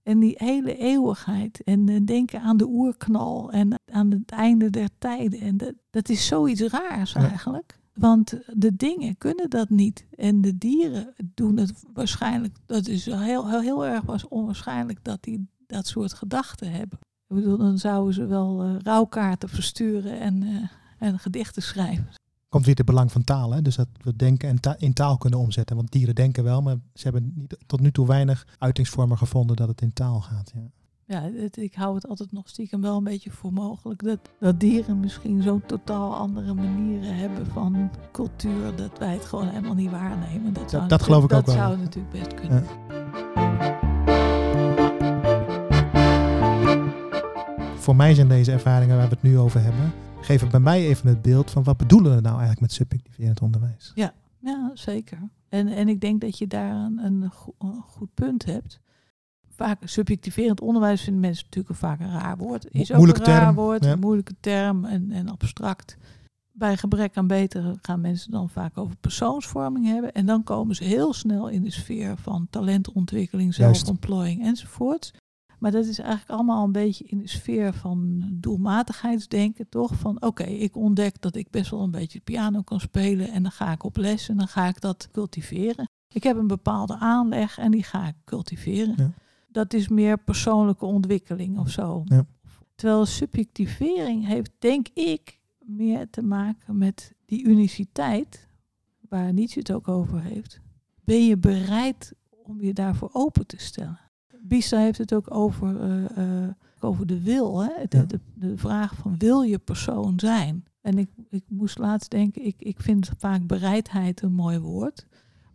[0.04, 1.62] En die hele eeuwigheid.
[1.64, 5.40] En eh, denken aan de oerknal en aan het einde der tijden.
[5.40, 7.28] En dat, dat is zoiets raars Ja.
[7.28, 7.78] eigenlijk.
[7.94, 10.06] Want de dingen kunnen dat niet.
[10.16, 12.56] En de dieren doen het waarschijnlijk.
[12.66, 16.98] Dat is heel, heel, heel erg was onwaarschijnlijk dat die dat soort gedachten hebben.
[17.26, 22.08] Ik bedoel, dan zouden ze wel eh, rouwkaarten versturen en, eh, en gedichten schrijven.
[22.54, 23.62] Komt weer het belang van taal, hè?
[23.62, 25.76] dus dat we denken en ta- in taal kunnen omzetten.
[25.76, 29.68] Want dieren denken wel, maar ze hebben niet, tot nu toe weinig uitingsvormen gevonden dat
[29.68, 30.52] het in taal gaat.
[30.54, 30.60] Ja.
[31.06, 34.60] Ja, het, ik hou het altijd nog stiekem wel een beetje voor mogelijk dat, dat
[34.60, 39.90] dieren misschien zo'n totaal andere manieren hebben van cultuur, dat wij het gewoon helemaal niet
[39.90, 40.52] waarnemen.
[40.52, 42.64] Dat, zou dat geloof ik ook wel, Dat zou natuurlijk best kunnen.
[47.76, 49.92] voor mij zijn deze ervaringen waar we het nu over hebben,
[50.24, 53.92] geven bij mij even het beeld van wat bedoelen we nou eigenlijk met subjectiverend onderwijs.
[53.94, 54.14] Ja,
[54.74, 55.18] zeker.
[55.48, 58.80] En, en ik denk dat je daar een, een, een goed punt hebt
[59.54, 62.66] vaak subjectiverend onderwijs vinden mensen natuurlijk vaak een raar woord.
[62.70, 63.92] Is ook moeilijke een raar term, woord, ja.
[63.92, 65.96] een moeilijke term en, en abstract.
[66.52, 70.12] Bij gebrek aan beter gaan mensen dan vaak over persoonsvorming hebben.
[70.12, 75.12] En dan komen ze heel snel in de sfeer van talentontwikkeling, zelfontplooiing enzovoort.
[75.64, 79.94] Maar dat is eigenlijk allemaal een beetje in de sfeer van doelmatigheidsdenken, toch?
[79.94, 83.52] Van oké, ik ontdek dat ik best wel een beetje piano kan spelen en dan
[83.52, 85.88] ga ik op les en dan ga ik dat cultiveren.
[86.08, 88.94] Ik heb een bepaalde aanleg en die ga ik cultiveren.
[88.96, 89.10] Ja.
[89.48, 92.02] Dat is meer persoonlijke ontwikkeling of zo.
[92.04, 92.26] Ja.
[92.74, 98.48] Terwijl subjectivering heeft, denk ik, meer te maken met die uniciteit,
[99.08, 100.60] waar Nietzsche het ook over heeft.
[101.04, 104.03] Ben je bereid om je daarvoor open te stellen?
[104.46, 107.62] Bisa heeft het ook over, eh, eh, over de wil.
[107.62, 107.68] Hè?
[107.88, 108.04] De, Ja.
[108.04, 110.64] de, de vraag van wil je persoon zijn?
[110.80, 115.06] En ik, ik moest laatst denken, ik, ik vind vaak bereidheid een mooi woord.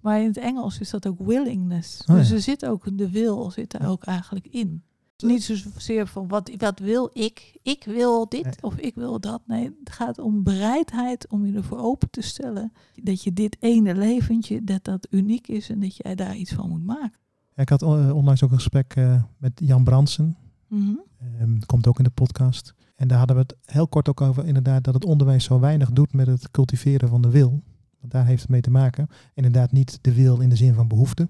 [0.02, 1.99] Maar in het Engels is dat ook willingness.
[2.02, 2.15] Oh ja.
[2.15, 3.88] Dus er zit ook de wil zit Ja.
[3.88, 4.84] ook eigenlijk in.
[5.17, 7.58] Niet zozeer van wat, wat wil ik?
[7.63, 8.54] Ik wil dit Nee.
[8.62, 9.41] of ik wil dat.
[9.47, 12.71] Nee, het gaat om bereidheid om je ervoor open te stellen.
[13.04, 16.69] Dat je dit ene leventje, dat dat uniek is en dat jij daar iets van
[16.69, 17.19] moet maken.
[17.60, 20.38] Ja, ik had eh, onlangs ook een gesprek eh, met Jan Bransen.
[20.67, 20.95] Mhm.
[21.17, 22.74] Ehm, komt ook in de podcast.
[22.95, 25.91] En daar hadden we het heel kort ook over, inderdaad, dat het onderwijs zo weinig
[25.91, 27.63] doet met het cultiveren van de wil.
[28.00, 29.08] Want daar heeft het mee te maken.
[29.34, 31.28] Inderdaad, niet de wil in de zin van behoefte.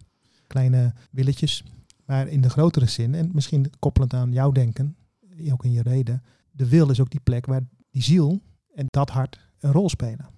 [0.48, 1.64] Kleine willetjes.
[2.06, 4.96] Maar in de grotere zin, en misschien koppelend aan jouw denken,
[5.52, 6.24] ook in je reden.
[6.52, 7.62] De wil is ook die plek waar
[7.92, 8.42] die ziel
[8.74, 10.30] en dat hart een rol spelen.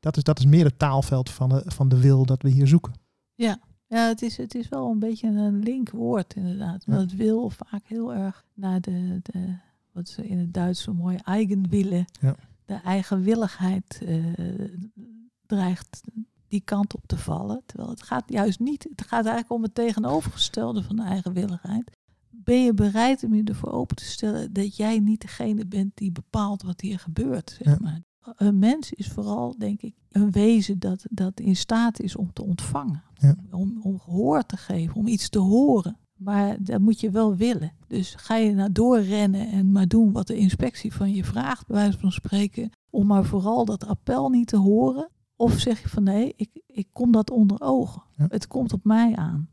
[0.00, 2.66] Dat is, dat is meer het taalveld van de, van de wil dat we hier
[2.66, 2.92] zoeken.
[3.34, 3.58] Ja,
[4.00, 6.84] het is, het is wel een beetje een link woord inderdaad.
[6.86, 6.92] Ja.
[6.94, 9.54] Want het wil vaak heel erg naar de, de
[9.92, 12.34] wat ze in het Duits zo mooi eigenwille, Ja.
[12.64, 14.24] de eigenwilligheid eh,
[15.46, 16.00] dreigt
[16.48, 17.62] die kant op te vallen.
[17.66, 21.90] Terwijl het gaat juist niet, het gaat eigenlijk om het tegenovergestelde van de eigenwilligheid.
[22.30, 26.12] Ben je bereid om je ervoor open te stellen dat jij niet degene bent die
[26.12, 27.50] bepaalt wat hier gebeurt?
[27.62, 27.78] Zeg Ja.
[27.80, 28.02] maar.
[28.36, 32.42] Een mens is vooral, denk ik, een wezen dat, dat in staat is om te
[32.42, 33.02] ontvangen.
[33.14, 33.36] Ja.
[33.50, 35.96] Om, om gehoor te geven, om iets te horen.
[36.14, 37.72] Maar dat moet je wel willen.
[37.86, 41.76] Dus ga je naar doorrennen en maar doen wat de inspectie van je vraagt, bij
[41.76, 45.08] wijze van spreken, om maar vooral dat appel niet te horen.
[45.36, 48.02] Of zeg je van nee, ik, ik kom dat onder ogen.
[48.16, 48.26] Ja.
[48.28, 49.48] Het komt op mij aan.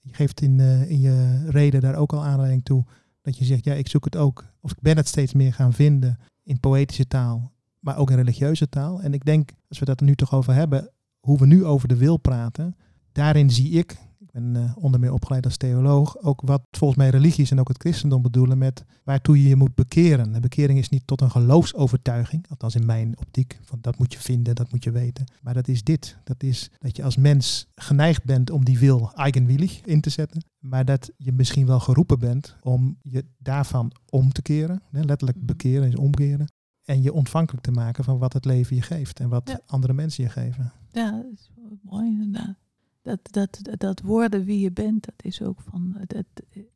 [0.00, 2.84] Je geeft in, eh, in je reden daar ook al aanleiding toe
[3.22, 5.72] dat je zegt, ja, ik zoek het ook, of ik ben het steeds meer gaan
[5.72, 7.52] vinden in poëtische taal,
[7.84, 9.02] maar ook in religieuze taal.
[9.02, 11.96] En ik denk, als we dat nu toch over hebben, hoe we nu over de
[11.96, 12.76] wil praten,
[13.12, 17.10] daarin zie ik, ik ben eh, onder meer opgeleid als theoloog, ook wat volgens mij
[17.10, 20.34] religies en ook het christendom bedoelen met waartoe je je moet bekeren.
[20.34, 24.18] En bekering is niet tot een geloofsovertuiging, althans in mijn optiek, van dat moet je
[24.18, 25.24] vinden, dat moet je weten.
[25.42, 29.12] Maar dat is dit, dat is dat je als mens geneigd bent om die wil
[29.14, 34.32] eigenwillig in te zetten, maar dat je misschien wel geroepen bent om je daarvan om
[34.32, 36.46] te keren, letterlijk bekeren is omkeren,
[36.84, 39.60] en je ontvankelijk te maken van wat het leven je geeft en wat Ja.
[39.66, 40.72] andere mensen je geven.
[40.92, 41.50] Ja, dat is
[41.82, 42.54] mooi inderdaad.
[43.02, 46.24] Dat, dat, dat, dat worden wie je bent, dat is ook van, dat,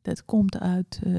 [0.01, 1.13] dat komt uit eh,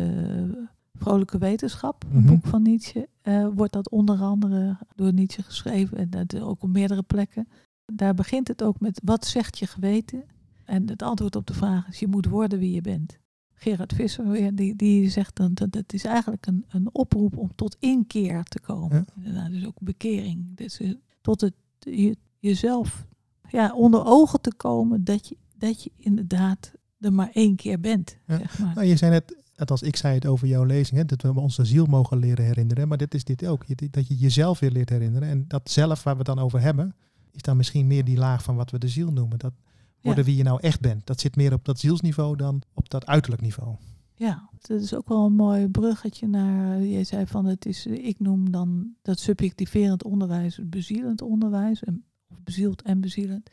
[0.94, 2.26] Vrolijke Wetenschap, een Mhm.
[2.26, 3.08] boek van Nietzsche.
[3.22, 7.48] Eh, wordt dat onder andere door Nietzsche geschreven en dat ook op meerdere plekken.
[7.92, 10.24] Daar begint het ook met, wat zegt je geweten?
[10.64, 13.18] En het antwoord op de vraag is, je moet worden wie je bent.
[13.62, 17.54] Gerard Visser weer, die, die zegt dan dat het is eigenlijk een, een oproep om
[17.54, 18.96] tot inkeer te komen.
[18.96, 19.22] Ja.
[19.24, 20.56] Inderdaad, dus ook bekering.
[20.56, 23.06] Dus eh, tot het je, jezelf
[23.48, 28.16] ja, onder ogen te komen dat je, dat je inderdaad er maar één keer bent.
[28.26, 28.38] Ja.
[28.38, 28.74] Zeg maar.
[28.74, 31.64] Nou, je zei net, althans ik zei het over jouw lezing, hè, dat we onze
[31.64, 32.88] ziel mogen leren herinneren.
[32.88, 35.28] Maar dit is dit ook, dat je jezelf weer leert herinneren.
[35.28, 36.94] En dat zelf waar we het dan over hebben,
[37.32, 39.38] is dan misschien meer die laag van wat we de ziel noemen.
[39.38, 39.52] Dat
[40.02, 41.06] worden wie je nou echt bent.
[41.06, 43.76] Dat zit meer op dat zielsniveau dan op dat uiterlijk niveau.
[44.14, 46.80] Ja, dat is ook wel een mooi bruggetje naar.
[46.80, 51.82] Je zei van het is, ik noem dan dat subjectiverend onderwijs het bezielend onderwijs.
[51.82, 53.50] En, of bezield en bezielend.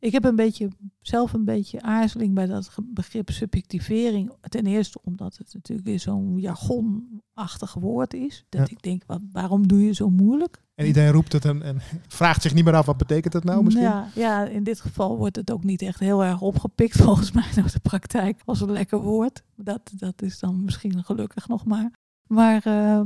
[0.00, 0.68] Ik heb een beetje,
[1.00, 4.32] zelf een beetje aarzeling bij dat begrip subjectivering.
[4.48, 8.44] Ten eerste omdat het natuurlijk weer zo'n jargonachtig woord is.
[8.48, 8.76] Dat Ja.
[8.76, 10.62] ik denk, wat, waarom doe je zo moeilijk?
[10.74, 13.64] En iedereen roept het en, en vraagt zich niet meer af, wat betekent het nou
[13.64, 13.84] misschien?
[13.84, 17.50] Ja, ja, in dit geval wordt het ook niet echt heel erg opgepikt volgens mij
[17.54, 19.42] door de praktijk als een lekker woord.
[19.56, 21.90] Dat, dat is dan misschien gelukkig nog maar.
[22.28, 23.00] Maar eh,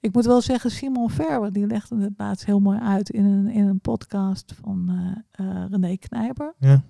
[0.00, 3.48] ik moet wel zeggen, Simon Verwer die legde het laatst heel mooi uit in een,
[3.48, 4.88] in een podcast van
[5.36, 6.54] eh, eh, René Knijper.
[6.58, 6.82] Ja.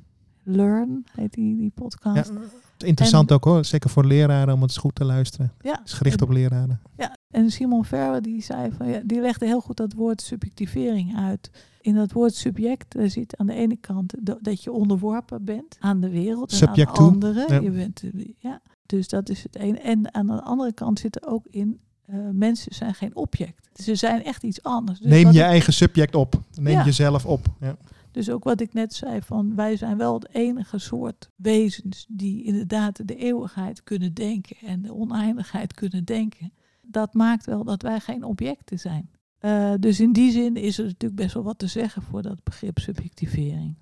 [0.45, 2.29] Learn heet die, die Ja, podcast.
[2.29, 2.39] het
[2.79, 5.53] is interessant ook hoor, zeker voor leraren om het eens goed te luisteren.
[5.61, 6.81] Ja, Het is gericht op leraren.
[6.97, 11.17] Ja, En Simon Verwer die zei van ja, die legde heel goed dat woord subjectivering
[11.17, 11.51] uit.
[11.81, 16.01] In dat woord subject daar zit aan de ene kant dat je onderworpen bent aan
[16.01, 17.53] de wereld en aan de anderen.
[17.55, 17.61] Ja.
[17.61, 18.03] Je bent,
[18.39, 19.79] ja, dus dat is het ene.
[19.79, 23.69] En aan de andere kant zit er ook in uh, mensen zijn geen object.
[23.83, 24.99] Ze zijn echt iets anders.
[24.99, 26.43] Dus Neem je eigen subject op.
[26.61, 27.47] Neem jezelf op.
[27.61, 27.77] Ja.
[28.11, 32.45] Dus ook wat ik net zei, van wij zijn wel het enige soort wezens die
[32.45, 36.53] inderdaad de eeuwigheid kunnen denken en de oneindigheid kunnen denken.
[36.83, 39.11] Dat maakt wel dat wij geen objecten zijn.
[39.41, 42.43] Uh, dus in die zin is er natuurlijk best wel wat te zeggen voor dat
[42.43, 43.77] begrip subjectivering.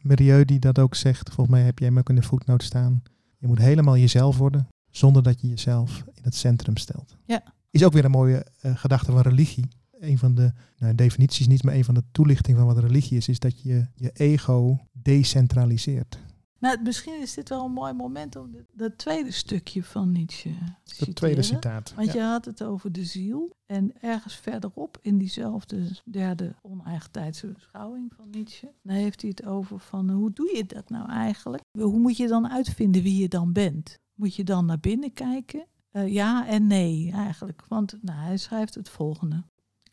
[0.00, 3.02] Milieu die dat ook zegt, volgens mij heb jij hem ook in de voetnoot staan.
[3.38, 7.16] Je moet helemaal jezelf worden, zonder dat je jezelf in het centrum stelt.
[7.24, 7.42] Ja.
[7.70, 9.68] Is ook weer een mooie uh, gedachte van religie
[10.00, 13.28] een van de nou, definities niet, maar een van de toelichtingen van wat religie is,
[13.28, 16.18] is dat je je ego decentraliseert.
[16.58, 20.50] Nou, misschien is dit wel een mooi moment om dat tweede stukje van Nietzsche
[20.82, 21.94] te Het tweede citaat.
[21.94, 23.56] Want je had het over de ziel.
[23.66, 29.78] En ergens verderop in diezelfde derde oneigentijdse beschouwing van Nietzsche, dan heeft hij het over
[29.78, 31.62] van hoe doe je dat nou eigenlijk?
[31.78, 33.98] Hoe moet je dan uitvinden wie je dan bent?
[34.14, 35.66] Moet je dan naar binnen kijken?
[35.92, 37.64] Uh, ja en nee eigenlijk.
[37.68, 39.44] Want nou, hij schrijft het volgende.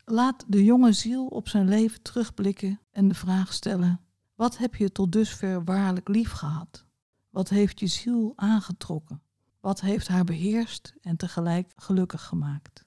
[0.04, 4.00] Laat de jonge ziel op zijn leven terugblikken en de vraag stellen:
[4.36, 6.84] wat heb je tot dusver waarlijk lief gehad?
[7.30, 9.22] Wat heeft je ziel aangetrokken?
[9.60, 12.84] Wat heeft haar beheerst en tegelijk gelukkig gemaakt?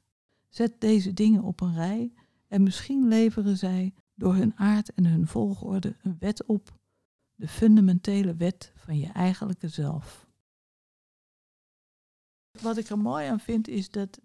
[0.48, 2.14] Zet deze dingen op een rij
[2.48, 6.78] en misschien leveren zij door hun aard en hun volgorde een wet op,
[7.36, 10.28] de fundamentele wet van je eigenlijke zelf.
[12.62, 14.20] Wat ik er mooi aan vind is dat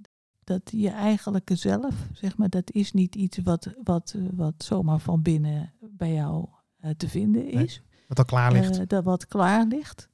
[0.44, 5.22] dat je eigenlijke zelf, zeg maar, dat is niet iets wat, wat, wat zomaar van
[5.22, 6.48] binnen bij jou
[6.96, 7.82] te vinden is.
[8.08, 8.78] wat al klaar ligt.
[8.78, 10.08] Uh, dat wat klaar ligt.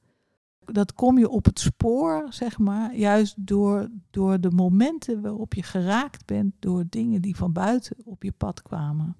[0.65, 5.63] Dat kom je op het spoor, zeg maar, juist door, door de momenten waarop je
[5.63, 9.15] geraakt bent door dingen die van buiten op je pad kwamen.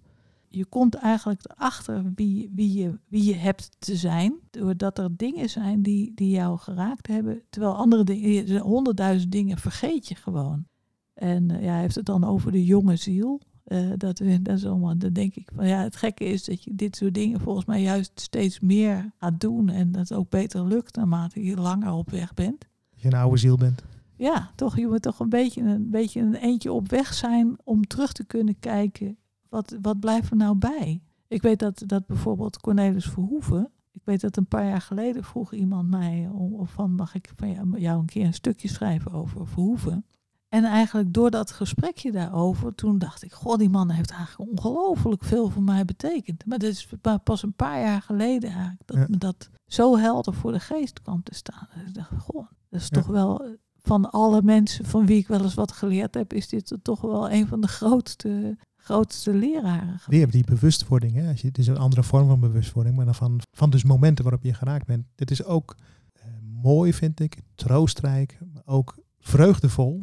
[0.47, 5.49] Je komt eigenlijk erachter wie, wie, je, wie je hebt te zijn, doordat er dingen
[5.49, 10.65] zijn die, die jou geraakt hebben, terwijl andere dingen, honderdduizend dingen vergeet je gewoon.
[11.13, 13.41] En uh, ja, hij heeft het dan over de jonge ziel.
[13.71, 16.75] Uh, dat, dat is allemaal, dan denk ik van ja, het gekke is dat je
[16.75, 19.69] dit soort dingen volgens mij juist steeds meer gaat doen.
[19.69, 22.67] En dat het ook beter lukt naarmate je langer op weg bent.
[22.93, 23.83] Als je een oude ziel bent.
[24.15, 27.87] Ja, toch, je moet toch een beetje een, beetje een eentje op weg zijn om
[27.87, 29.17] terug te kunnen kijken.
[29.49, 31.01] Wat, wat blijft er nou bij?
[31.27, 35.53] Ik weet dat, dat bijvoorbeeld Cornelis Verhoeven, ik weet dat een paar jaar geleden vroeg
[35.53, 40.05] iemand mij om, van mag ik van jou een keer een stukje schrijven over Verhoeven.
[40.51, 45.23] En eigenlijk door dat gesprekje daarover, toen dacht ik, goh, die man heeft eigenlijk ongelooflijk
[45.23, 46.45] veel voor mij betekend.
[46.45, 46.87] Maar dat is
[47.23, 51.23] pas een paar jaar geleden eigenlijk, dat me dat zo helder voor de geest kwam
[51.23, 51.67] te staan.
[51.73, 55.41] Dus ik dacht, goh, dat is toch wel, van alle mensen van wie ik wel
[55.41, 59.99] eens wat geleerd heb, is dit toch wel een van de grootste, grootste leraren.
[60.07, 61.21] Weer die bewustwording, hè?
[61.21, 64.53] het is een andere vorm van bewustwording, maar dan van, van dus momenten waarop je
[64.53, 65.05] geraakt bent.
[65.15, 65.75] Dit is ook
[66.13, 66.23] eh,
[66.61, 70.01] mooi, vind ik, troostrijk, maar ook vreugdevol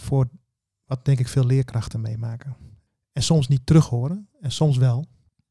[0.00, 0.28] voor
[0.84, 2.56] wat denk ik veel leerkrachten meemaken.
[3.12, 5.06] En soms niet terug horen, en soms wel.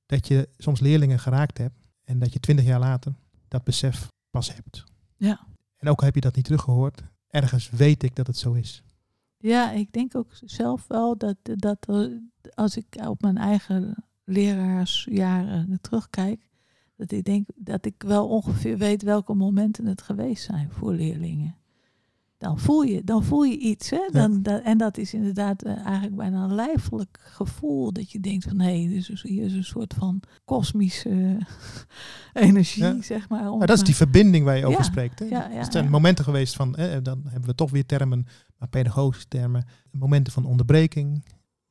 [0.06, 3.14] Dat je soms leerlingen geraakt hebt en dat je twintig jaar later
[3.48, 4.84] dat besef pas hebt.
[5.18, 5.48] Ja.
[5.76, 7.04] En ook heb je dat niet teruggehoord.
[7.28, 8.84] Ergens weet ik dat het zo is.
[9.38, 11.88] Ja, ik denk ook zelf wel dat, dat
[12.54, 16.48] als ik op mijn eigen leraarsjaren terugkijk,
[16.96, 21.59] dat ik denk dat ik wel ongeveer weet welke momenten het geweest zijn voor leerlingen
[22.40, 23.90] dan voel je, dan voel je iets.
[23.90, 24.10] Hè?
[24.12, 27.94] Dan, en dat is inderdaad uh, eigenlijk bijna een lijfelijk gevoel.
[27.94, 31.38] Dat je denkt van hé, hey, dus hier is een soort van kosmische
[32.34, 33.58] energie, zeg maar.
[33.58, 35.20] Maar dat is die verbinding waar je over spreekt.
[35.20, 35.26] Hè?
[35.26, 36.72] er zijn momenten geweest van,
[37.04, 39.66] dan hebben we toch weer termen, maar pedagogische termen.
[39.92, 41.24] Momenten van onderbreking,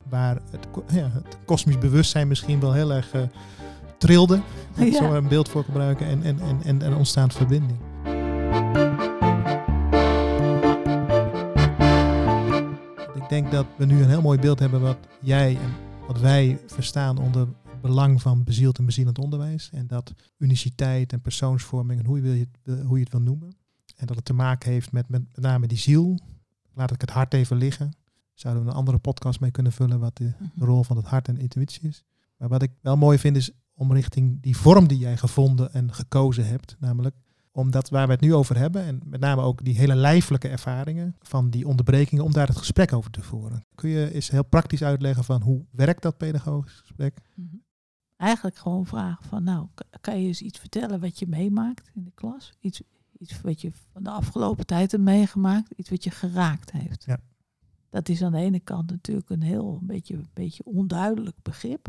[0.09, 3.21] waar het, ja, het kosmisch bewustzijn misschien wel heel erg uh,
[3.97, 4.41] trilde.
[4.75, 4.91] Ja.
[4.91, 7.88] Zo een beeld voor gebruiken en, en, en, en, en ontstaat verbinding.
[13.29, 15.73] Ik denk dat we nu een heel mooi beeld hebben wat jij en
[16.07, 19.69] wat wij verstaan onder het belang van bezield en bezielend onderwijs.
[19.73, 23.55] En dat uniciteit en persoonsvorming en hoe je, wil het, hoe je het wil noemen.
[23.95, 26.19] En dat het te maken heeft met met, met name die ziel.
[26.73, 27.91] Laat ik het hart even liggen.
[28.33, 30.65] Zouden we een andere podcast mee kunnen vullen wat de, de mhm.
[30.65, 32.03] rol van het hart en intuïtie is.
[32.37, 35.93] Maar wat ik wel mooi vind is om richting die vorm die jij gevonden en
[35.93, 37.15] gekozen hebt, namelijk
[37.51, 41.15] omdat waar we het nu over hebben, en met name ook die hele lijfelijke ervaringen
[41.19, 43.65] van die onderbrekingen, om daar het gesprek over te voeren.
[43.75, 47.19] Kun je eens heel praktisch uitleggen van hoe werkt dat pedagogisch gesprek?
[47.35, 47.55] Mhm.
[48.15, 49.67] Eigenlijk gewoon vragen van, nou,
[50.01, 52.53] kan je eens iets vertellen wat je meemaakt in de klas?
[52.59, 52.81] Iets,
[53.17, 57.03] iets wat je van de afgelopen tijd hebt meegemaakt, iets wat je geraakt heeft.
[57.05, 57.19] Ja.
[57.89, 61.87] Dat is aan de ene kant natuurlijk een heel een beetje, een beetje onduidelijk begrip.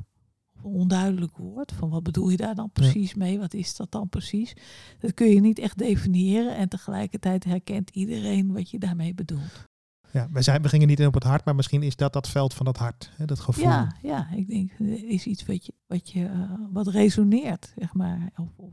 [0.63, 1.73] Onduidelijk woord.
[1.73, 3.39] Van wat bedoel je daar dan precies mee?
[3.39, 4.57] Wat is dat dan precies?
[4.99, 6.57] Dat kun je niet echt definiëren.
[6.57, 9.69] En tegelijkertijd herkent iedereen wat je daarmee bedoelt.
[10.13, 12.29] Ja, we, zijn, we gingen niet in op het hart, maar misschien is dat dat
[12.29, 13.65] veld van dat hart, hè, dat gevoel.
[13.65, 18.31] Ja, ja, ik denk, is iets wat, je, wat, je, uh, wat resoneert, zeg maar.
[18.37, 18.73] Of, of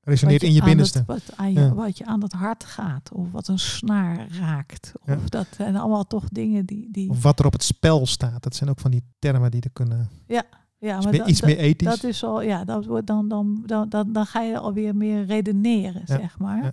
[0.00, 0.98] resoneert in je binnenste.
[0.98, 1.74] Het, wat, aan je, ja.
[1.74, 4.92] wat je aan het hart gaat, of wat een snaar raakt.
[5.00, 5.18] Of ja.
[5.24, 7.10] dat zijn allemaal toch dingen die, die...
[7.10, 9.70] Of wat er op het spel staat, dat zijn ook van die termen die er
[9.70, 10.10] kunnen...
[10.26, 10.44] Ja,
[10.78, 11.88] ja, maar iets, meer, dat, iets meer ethisch.
[11.88, 15.24] Dat is al, ja, dat wordt dan, dan, dan, dan, dan ga je alweer meer
[15.24, 16.18] redeneren, ja.
[16.18, 16.62] zeg maar.
[16.62, 16.72] Ja.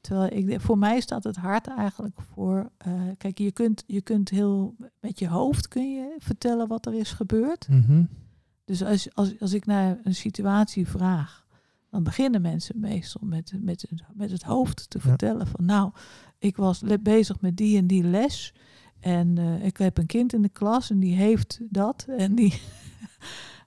[0.00, 2.70] Terwijl ik, voor mij staat het hart eigenlijk voor.
[2.88, 6.94] Uh, kijk, je kunt, je kunt heel met je hoofd kun je vertellen wat er
[6.94, 7.68] is gebeurd.
[7.68, 8.08] Mm -hmm.
[8.64, 11.46] Dus als, als, als ik naar een situatie vraag,
[11.90, 15.52] dan beginnen mensen meestal met, met, met het hoofd te vertellen ja.
[15.56, 15.90] van nou,
[16.38, 18.54] ik was bezig met die en die les.
[19.00, 22.06] En uh, ik heb een kind in de klas en die heeft dat.
[22.08, 22.60] En die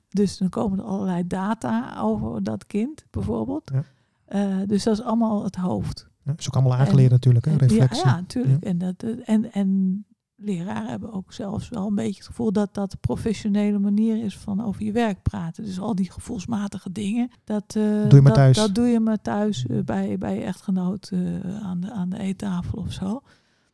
[0.10, 3.72] dus dan komen er allerlei data over dat kind, bijvoorbeeld.
[3.74, 3.84] Ja.
[4.30, 6.08] Uh, dus dat is allemaal het hoofd.
[6.24, 7.56] Ja, is ook allemaal aangeleerd en, natuurlijk, hè?
[7.56, 8.06] reflectie.
[8.06, 8.64] Ja, ja natuurlijk.
[8.64, 10.06] En, dat, en, en
[10.38, 14.38] leraren hebben ook zelfs wel een beetje het gevoel dat dat de professionele manier is
[14.38, 15.64] van over je werk praten.
[15.64, 18.58] Dus al die gevoelsmatige dingen, dat, uh, doe je maar dat, thuis.
[18.58, 22.20] dat doe je maar thuis uh, bij, bij je echtgenoot uh, aan, de, aan de
[22.20, 23.22] eettafel of zo.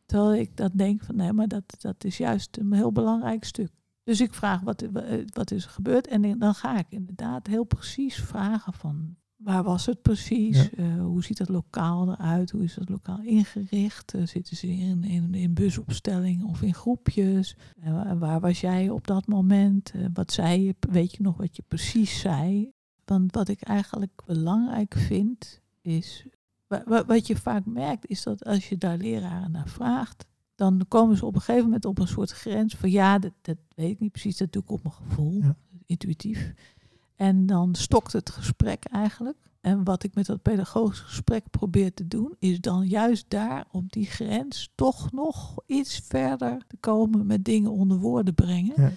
[0.06, 3.70] Terwijl ik dat denk van nee, maar dat, dat is juist een heel belangrijk stuk.
[4.04, 4.84] Dus ik vraag wat,
[5.32, 9.86] wat is er gebeurd en dan ga ik inderdaad heel precies vragen van waar was
[9.86, 10.68] het precies?
[10.76, 10.82] Ja.
[10.82, 12.50] Uh, hoe ziet het lokaal eruit?
[12.50, 14.14] Hoe is het lokaal ingericht?
[14.14, 17.56] Uh, zitten ze in, in, in busopstelling of in groepjes?
[17.84, 19.92] Uh, waar was jij op dat moment?
[20.12, 20.74] wat zei je?
[20.80, 22.72] Weet je nog wat je precies zei?
[23.04, 26.26] Want wat ik eigenlijk belangrijk vind is...
[27.06, 30.26] Wat je vaak merkt is dat als je daar leraren naar vraagt...
[30.54, 32.90] dan komen ze op een gegeven moment op een soort grens van...
[32.90, 35.56] ja, dat, dat weet ik niet precies, dat doe ik op mijn gevoel, Ja.
[35.86, 36.52] intuïtief.
[37.16, 39.36] En dan stokt het gesprek eigenlijk.
[39.60, 43.92] En wat ik met dat pedagogisch gesprek probeer te doen, is dan juist daar op
[43.92, 48.72] die grens toch nog iets verder te komen met dingen onder woorden brengen.
[48.76, 48.90] Ja.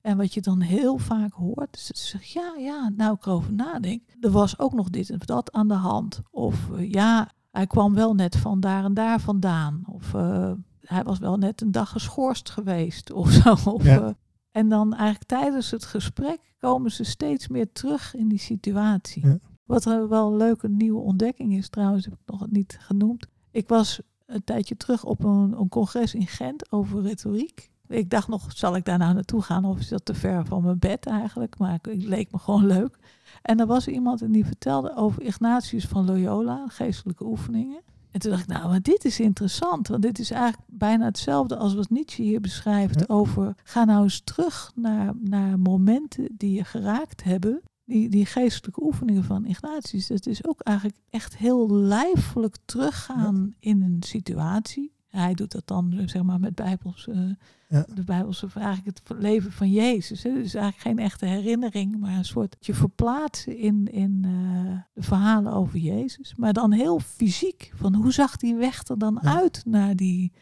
[0.00, 3.26] En wat je dan heel vaak hoort, is dat ze zeggen, ja, ja, nou ik
[3.26, 6.20] erover nadenk, er was ook nog dit en dat aan de hand.
[6.30, 9.82] Of uh, ja, hij kwam wel net van daar en daar vandaan.
[9.86, 10.52] Of uh,
[10.90, 13.52] hij was wel net een dag geschorst geweest of zo.
[13.70, 14.00] Of, Ja.
[14.00, 14.08] uh,
[14.50, 19.26] en dan eigenlijk tijdens het gesprek komen ze steeds meer terug in die situatie.
[19.26, 19.38] Ja.
[19.64, 23.26] Wat er wel een leuke nieuwe ontdekking is, trouwens, heb ik nog niet genoemd.
[23.50, 27.70] Ik was een tijdje terug op een, een congres in Gent over retoriek.
[27.86, 30.62] Ik dacht nog, zal ik daar nou naartoe gaan of is dat te ver van
[30.62, 31.58] mijn bed eigenlijk?
[31.58, 32.98] Maar het leek me gewoon leuk.
[33.42, 37.80] En er was iemand en die vertelde over Ignatius van Loyola, geestelijke oefeningen.
[38.10, 39.88] En toen dacht ik, nou, maar dit is interessant.
[39.88, 43.08] Want dit is eigenlijk bijna hetzelfde als wat Nietzsche hier beschrijft.
[43.08, 47.62] Over, ga nou eens terug naar, naar momenten die je geraakt hebben.
[47.84, 50.06] Die, die geestelijke oefeningen van Ignatius.
[50.06, 54.92] Dat is ook eigenlijk echt heel lijfelijk teruggaan in een situatie.
[55.10, 57.30] Hij doet dat dan zeg maar met Bijbels, uh,
[57.68, 57.86] Ja.
[57.94, 60.22] de Bijbelse vraag ik het leven van Jezus.
[60.22, 60.32] Hè.
[60.32, 65.52] Dus eigenlijk geen echte herinnering, maar een soort je verplaatsen in, in uh, de verhalen
[65.52, 66.34] over Jezus.
[66.36, 67.70] Maar dan heel fysiek.
[67.74, 69.36] Van hoe zag die weg er dan Ja.
[69.36, 70.32] uit naar die,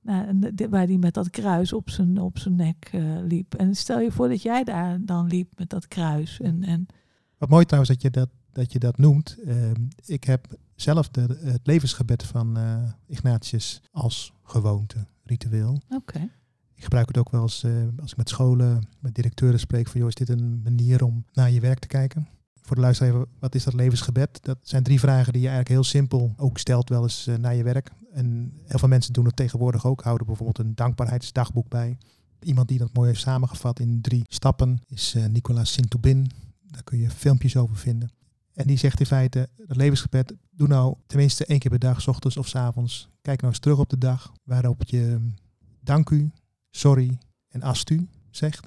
[0.00, 0.34] naar,
[0.70, 3.54] waar die met dat kruis op zijn, op zijn nek eh, liep.
[3.54, 6.40] En stel je voor dat jij daar dan liep met dat kruis.
[6.40, 6.86] En, en
[7.38, 9.36] Wat mooi trouwens dat je dat, dat, je dat noemt.
[9.46, 15.82] Ehm, ik heb zelf de, het levensgebed van eh, Ignatius als gewoonte, ritueel.
[15.88, 16.28] oké.
[16.74, 20.00] Ik gebruik het ook wel eens eh, als ik met scholen, met directeuren spreek van
[20.00, 22.28] joh, is dit een manier om naar je werk te kijken?
[22.60, 24.38] Voor de luisteraar even, wat is dat levensgebed?
[24.42, 27.54] Dat zijn drie vragen die je eigenlijk heel simpel ook stelt wel eens eh, naar
[27.54, 27.90] je werk.
[28.12, 31.98] En heel veel mensen doen het tegenwoordig ook, houden bijvoorbeeld een dankbaarheidsdagboek bij.
[32.40, 36.30] Iemand die dat mooi heeft samengevat in drie stappen is Nicolas Sint-Toubin.
[36.62, 38.10] Daar kun je filmpjes over vinden.
[38.54, 42.36] En die zegt in feite, het levensgebed, doe nou tenminste één keer per dag, ochtends
[42.36, 43.08] of s avonds.
[43.22, 45.30] Kijk nou eens terug op de dag waarop je
[45.80, 46.30] dank u,
[46.70, 48.66] sorry en ast u zegt.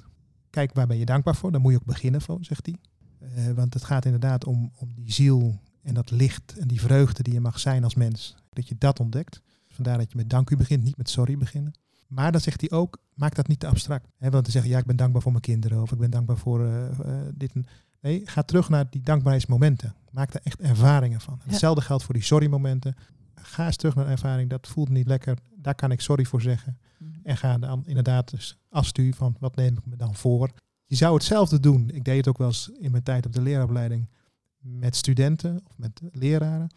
[0.50, 1.52] Kijk, waar ben je dankbaar voor?
[1.52, 2.76] Daar moet je ook beginnen voor, zegt hij.
[3.18, 7.22] Eh, want het gaat inderdaad om, om die ziel en dat licht en die vreugde
[7.22, 8.34] die je mag zijn als mens.
[8.50, 9.40] Dat je dat ontdekt.
[9.68, 11.72] Vandaar dat je met dank u begint, niet met sorry beginnen.
[12.06, 14.08] Maar dan zegt hij ook, maak dat niet te abstract.
[14.16, 16.36] Hè, want te zeggen, ja, ik ben dankbaar voor mijn kinderen of ik ben dankbaar
[16.36, 17.52] voor eh, eh, dit.
[18.00, 19.94] Nee, ga terug naar die dankbaarheidsmomenten.
[20.10, 21.40] Maak daar echt ervaringen van.
[21.44, 21.50] Ja.
[21.50, 22.96] Hetzelfde geldt voor die sorry-momenten.
[23.34, 25.38] Ga eens terug naar een ervaring, dat voelt niet lekker.
[25.56, 26.78] Daar kan ik sorry voor zeggen.
[27.22, 30.50] En ga dan inderdaad dus afsturen van wat neem ik me dan voor.
[30.84, 31.90] Je zou hetzelfde doen.
[31.90, 34.08] Ik deed het ook wel eens in mijn tijd op de leraaropleiding
[34.58, 36.70] met studenten of met leraren.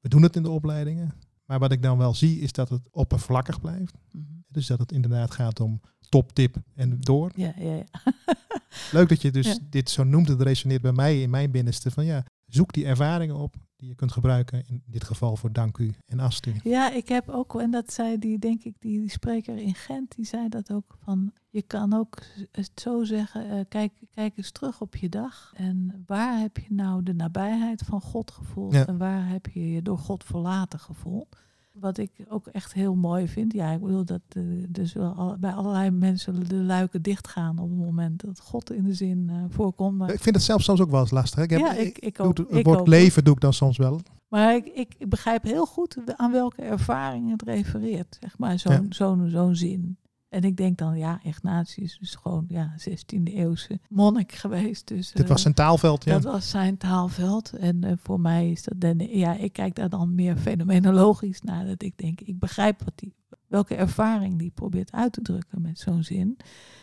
[0.00, 1.14] We doen het in de opleidingen.
[1.44, 3.94] Maar wat ik dan wel zie is dat het oppervlakkig blijft.
[4.12, 4.24] Mhm.
[4.48, 5.80] Dus dat het inderdaad gaat om
[6.12, 7.30] top, tip en door.
[7.34, 7.84] Ja, ja, ja.
[8.92, 9.58] Leuk dat je dus Ja.
[9.70, 10.28] dit zo noemt.
[10.28, 13.94] Het resoneert bij mij in mijn binnenste van ja, zoek die ervaringen op die je
[13.94, 14.62] kunt gebruiken.
[14.66, 16.54] In dit geval voor dank u en ast u.
[16.62, 20.16] Ja, ik heb ook, en dat zei die, denk ik, die, die spreker in Gent,
[20.16, 22.18] die zei dat ook van, je kan ook
[22.52, 25.52] het zo zeggen, eh, kijk, kijk eens terug op je dag.
[25.56, 28.72] En waar heb je nou de nabijheid van God gevoeld?
[28.74, 28.86] Ja.
[28.86, 31.36] En waar heb je je door God verlaten gevoeld?
[31.72, 35.36] Wat ik ook echt heel mooi vind, ja, ik bedoel dat eh, dus wel al-
[35.38, 39.36] bij allerlei mensen de luiken dichtgaan op het moment dat God in de zin eh,
[39.48, 39.98] voorkomt.
[39.98, 41.42] Maar, Ik vind het zelf soms ook wel eens lastig.
[41.42, 42.86] Ik heb, ja, ik, ik doe het, woord ook.
[42.86, 44.00] leven doe ik dan soms wel.
[44.28, 48.72] Maar ik, ik, ik begrijp heel goed aan welke ervaring het refereert, zeg maar, zo'n
[48.72, 48.82] Ja.
[48.88, 49.96] zo'n zo'n zin.
[50.32, 54.88] En ik denk dan, ja, Ignatius is gewoon ja, 16e eeuwse monnik geweest.
[54.88, 56.04] Dus, Dit eh, was zijn taalveld.
[56.04, 56.12] Ja.
[56.12, 57.52] dat was zijn taalveld.
[57.52, 61.66] En eh, voor mij is dat, dan, ja, ik kijk daar dan meer fenomenologisch naar.
[61.66, 63.14] Dat ik denk, ik begrijp wat die,
[63.46, 66.36] welke ervaring die probeert uit te drukken met zo'n zin.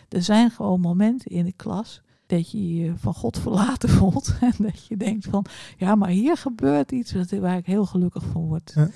[0.10, 4.36] Er zijn gewoon momenten in de klas dat je je van God verlaten voelt.
[4.41, 5.45] En dat je denkt van,
[5.78, 8.72] ja, maar hier gebeurt iets waar ik heel gelukkig van word.
[8.76, 8.89] Ja.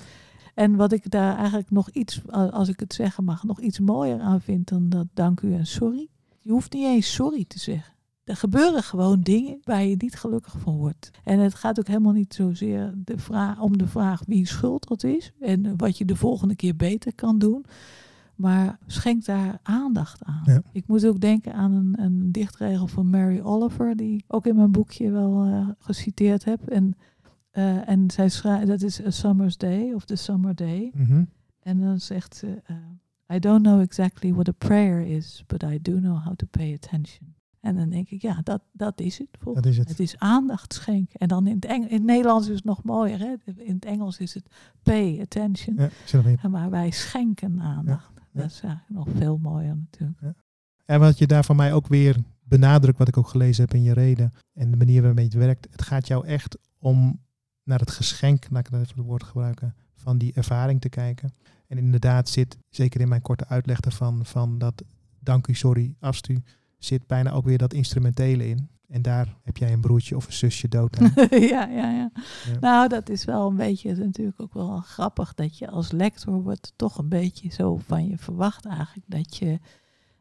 [0.54, 4.20] En wat ik daar eigenlijk nog iets, als ik het zeggen mag, nog iets mooier
[4.20, 6.08] aan vind dan dat dank u en sorry.
[6.40, 7.94] Je hoeft niet eens sorry te zeggen.
[8.24, 11.10] Er gebeuren gewoon dingen waar je niet gelukkig van wordt.
[11.24, 15.02] En het gaat ook helemaal niet zozeer de vraag, om de vraag wie schuld dat
[15.02, 17.64] is en wat je de volgende keer beter kan doen.
[18.34, 20.42] Maar schenk daar aandacht aan.
[20.44, 20.62] Ja.
[20.72, 24.56] Ik moet ook denken aan een, een dichtregel van Mary Oliver, die ik ook in
[24.56, 26.68] mijn boekje wel eh, geciteerd heb.
[26.68, 26.94] En,
[27.54, 30.90] eh, en zij schrijft, dat is A Summer's Day of The Summer Day.
[30.94, 31.24] Mhm.
[31.60, 35.78] En dan zegt ze, eh, I don't know exactly what a prayer is, but I
[35.82, 37.34] do know how to pay attention.
[37.60, 39.28] En dan denk ik, ja, dat, dat is het.
[39.54, 39.88] Dat is het.
[39.88, 41.20] het is aandacht schenken.
[41.20, 43.18] En dan in het, Eng in het Nederlands is het nog mooier.
[43.18, 43.34] Hè?
[43.56, 44.46] In het Engels is het
[44.82, 45.76] pay attention.
[46.42, 48.10] Ja, Maar wij schenken aandacht.
[48.14, 48.40] ja.
[48.40, 50.36] Dat is eigenlijk nog veel mooier natuurlijk.
[50.84, 53.82] En wat je daar van mij ook weer benadrukt, wat ik ook gelezen heb in
[53.82, 57.20] je reden en de manier waarmee het werkt, het gaat jou echt om
[57.64, 61.34] naar het geschenk, laat ik dat even het woord gebruiken, van die ervaring te kijken.
[61.66, 64.82] En inderdaad zit, zeker in mijn korte uitleg daarvan, van dat
[65.20, 66.42] dank u, sorry, ast u,
[66.78, 68.68] zit bijna ook weer dat instrumentele in.
[68.88, 71.12] En daar heb jij een broertje of een zusje dood aan.
[71.30, 72.10] ja, ja, ja,
[72.46, 72.58] Ja.
[72.60, 76.72] Nou, dat is wel een beetje natuurlijk ook wel grappig dat je als lector wordt
[76.76, 79.58] toch een beetje zo van je verwacht eigenlijk dat je,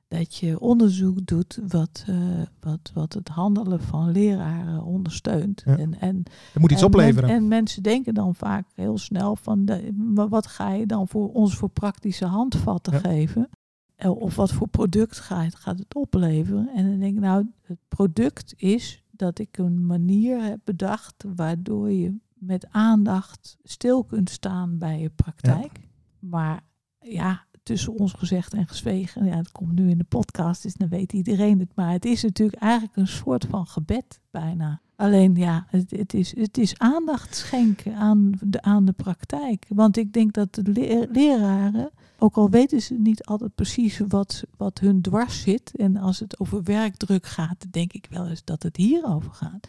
[0.07, 2.15] dat je onderzoek doet wat, eh,
[2.59, 5.61] wat, wat het handelen van leraren ondersteunt.
[5.65, 5.77] Ja.
[5.77, 6.23] En, en,
[6.53, 7.29] Er moet iets en men- opleveren.
[7.29, 9.91] en mensen denken dan vaak heel snel van, de,
[10.29, 12.99] wat ga je dan voor ons voor praktische handvatten Ja.
[12.99, 13.49] geven?
[13.95, 16.69] Eh, Of wat voor product gaat, gaat het opleveren?
[16.75, 21.91] En dan denk ik, nou, het product is dat ik een manier heb bedacht waardoor
[21.91, 25.79] je met aandacht stil kunt staan bij je praktijk.
[26.19, 26.61] Maar
[26.99, 30.89] ja, tussen ons gezegd en gezwegen, ja, het komt nu in de podcast, dus dan
[30.89, 31.75] weet iedereen het.
[31.75, 34.81] Maar het is natuurlijk eigenlijk een soort van gebed bijna.
[34.95, 39.65] Alleen ja, het, is, het is aandacht schenken aan de, aan de praktijk.
[39.69, 44.43] Want ik denk dat de le- leraren, ook al weten ze niet altijd precies wat,
[44.57, 45.75] wat hun dwars zit.
[45.75, 49.67] En als het over werkdruk gaat, denk ik wel eens dat het hierover gaat.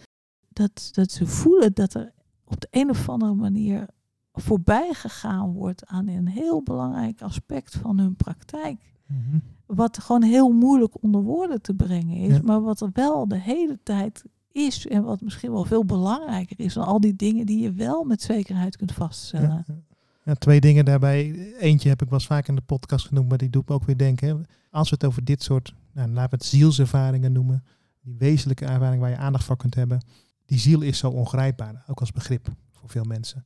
[0.48, 2.12] Dat, dat ze voelen dat er
[2.44, 3.86] op de een of andere manier
[4.42, 8.92] voorbij gegaan wordt aan een heel belangrijk aspect van hun praktijk.
[9.06, 9.38] Mhm.
[9.66, 12.40] Wat gewoon heel moeilijk onder woorden te brengen is, Ja.
[12.44, 16.74] maar wat er wel de hele tijd is en wat misschien wel veel belangrijker is
[16.74, 19.64] dan al die dingen die je wel met zekerheid kunt vaststellen.
[20.24, 21.52] Ja, twee dingen daarbij.
[21.58, 23.84] Eentje heb ik wel eens vaak in de podcast genoemd, maar die doet me ook
[23.84, 24.44] weer denken.
[24.70, 27.64] Als we het over dit soort, nou, laten we het zielservaringen noemen,
[28.00, 30.04] die wezenlijke ervaring waar je aandacht voor kunt hebben,
[30.46, 33.44] die ziel is zo ongrijpbaar, ook als begrip voor veel mensen.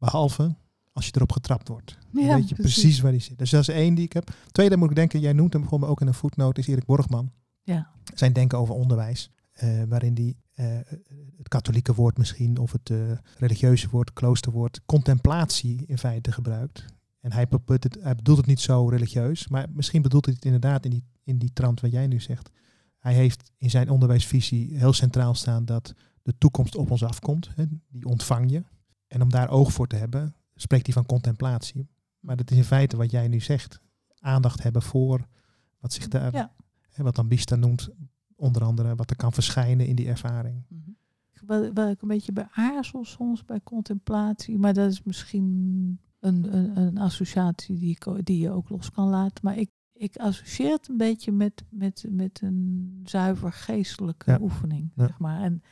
[0.00, 0.54] Behalve
[0.92, 1.98] als je erop getrapt wordt.
[2.12, 3.00] Dan Ja, weet je precies.
[3.00, 3.38] waar die zit.
[3.38, 4.30] Dus dat is één die ik heb.
[4.52, 7.32] Tweede moet ik denken, jij noemt hem bijvoorbeeld ook in een voetnoot, is Erik Borgman.
[7.62, 7.90] Ja.
[8.14, 9.30] Zijn denken over onderwijs.
[9.52, 10.66] eh, waarin die eh,
[11.36, 12.98] het katholieke woord misschien, of het eh,
[13.38, 16.84] religieuze woord, kloosterwoord, contemplatie in feite gebruikt.
[17.20, 20.44] En hij, bedoelt het, hij bedoelt het niet zo religieus, maar misschien bedoelt hij het
[20.44, 22.50] inderdaad in die, in die trant wat jij nu zegt.
[22.98, 27.50] Hij heeft in zijn onderwijsvisie heel centraal staan dat de toekomst op ons afkomt.
[27.54, 28.62] Hè, die ontvang je.
[29.10, 31.88] En om daar oog voor te hebben, spreekt hij van contemplatie.
[32.20, 33.80] Maar dat is in feite wat jij nu zegt.
[34.18, 35.26] Aandacht hebben voor
[35.80, 36.52] wat zich daar, Ja.
[36.90, 37.88] hè, wat Ambista noemt,
[38.36, 40.62] onder andere wat er kan verschijnen in die ervaring.
[41.46, 45.46] Waar, waar ik een beetje bij aarzel soms bij contemplatie, maar dat is misschien
[46.20, 49.44] een, een, een associatie die, ik, die je ook los kan laten.
[49.44, 54.38] Maar ik, ik associeer het een beetje met, met, met een zuiver geestelijke Ja.
[54.40, 54.92] oefening.
[54.94, 55.06] Ja.
[55.06, 55.40] Zeg maar.
[55.42, 55.62] En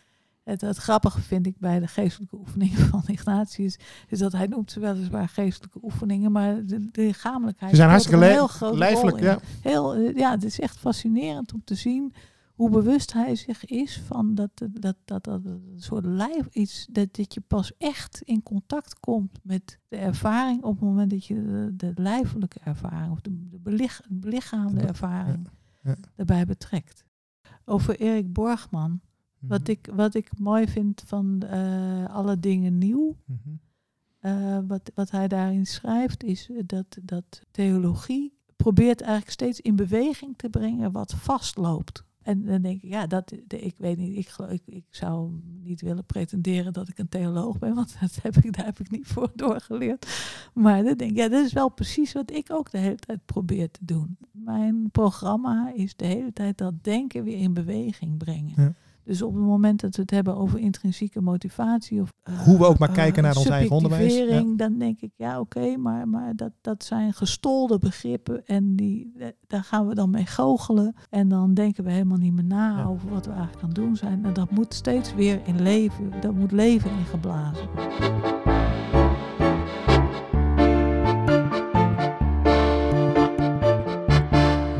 [0.49, 3.78] Het, het grappige vind ik bij de geestelijke oefeningen van Ignatius,
[4.09, 8.24] is dat hij noemt ze weliswaar geestelijke oefeningen, maar de, de lichamelijkheid Ze zijn hartstikke
[8.26, 9.24] een heel lijfelijk, in.
[9.24, 9.38] ja.
[9.62, 12.12] Heel, eh, ja, het is echt fascinerend om te zien
[12.55, 17.16] hoe bewust hij zich is van dat, dat, dat, dat, een soort lijf iets, dat,
[17.16, 21.34] dat je pas echt in contact komt met de ervaring op het moment dat je
[21.34, 25.49] de, de lijfelijke ervaring of de, de belich, belichaamde Ja, ervaring
[25.82, 25.94] ja.
[26.16, 27.05] daarbij betrekt.
[27.64, 29.01] Over Erik Borgman,
[29.39, 29.70] wat Mhm.
[29.70, 33.39] ik, wat ik mooi vind van eh, alle dingen nieuw, Mhm.
[34.18, 40.36] eh, wat, wat hij daarin schrijft, is dat, dat theologie probeert eigenlijk steeds in beweging
[40.36, 42.07] te brengen wat vastloopt.
[42.22, 45.30] En dan denk ik, ja, dat, de, ik weet niet, ik, geloof- ik, ik zou
[45.62, 48.91] niet willen pretenderen dat ik een theoloog ben, want dat heb ik, daar heb ik
[48.91, 50.07] niet voor doorgeleerd.
[50.55, 53.24] Maar dan denk ik, ja, dat is wel precies wat ik ook de hele tijd
[53.24, 54.16] probeer te doen.
[54.32, 58.53] Mijn programma is de hele tijd dat denken weer in beweging brengen.
[58.62, 58.74] Ja.
[59.09, 62.66] Dus op het moment dat we het hebben over intrinsieke motivatie of eh, Hoe we
[62.66, 66.09] ook maar eh, kijken naar ons eigen onderwijs, subjectivering, Dan denk ik, ja oké, maar,
[66.09, 70.94] maar dat, dat zijn gestolde begrippen en die, eh, daar gaan we dan mee goochelen.
[71.11, 72.84] En dan denken we helemaal niet meer na Ja.
[72.84, 74.24] over wat we eigenlijk aan het doen zijn.
[74.24, 77.68] En dat moet steeds weer in leven, dat moet leven ingeblazen.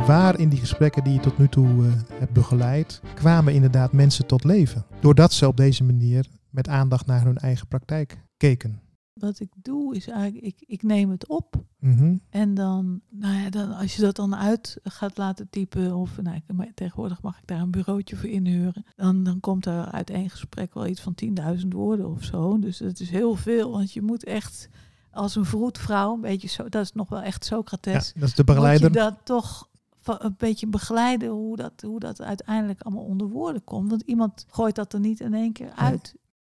[0.09, 4.27] Waar in die gesprekken die je tot nu toe eh, hebt begeleid, kwamen inderdaad mensen
[4.27, 4.85] tot leven.
[5.01, 8.81] Doordat ze op deze manier met aandacht naar hun eigen praktijk keken.
[9.13, 12.17] Wat ik doe is eigenlijk, ik, ik neem het op Mhm.
[12.31, 16.37] En dan, nou ja, dan, als je dat dan uit gaat laten typen, of nou,
[16.37, 20.31] ik- tegenwoordig mag ik daar een bureautje voor inhuren, dan, dan komt er uit één
[20.31, 22.59] gesprek wel iets van 10.000 woorden of zo.
[22.59, 24.69] Dus dat is heel veel, want je moet echt
[25.11, 28.35] als een vroedvrouw, een beetje zo, dat is nog wel echt Ja, Socrates, dat is
[28.35, 28.89] de moet begeleider.
[28.91, 29.69] je dat toch
[30.09, 33.91] een beetje begeleiden hoe dat, hoe dat uiteindelijk allemaal onder woorden komt.
[33.91, 36.15] Want iemand gooit dat er niet in één keer uit.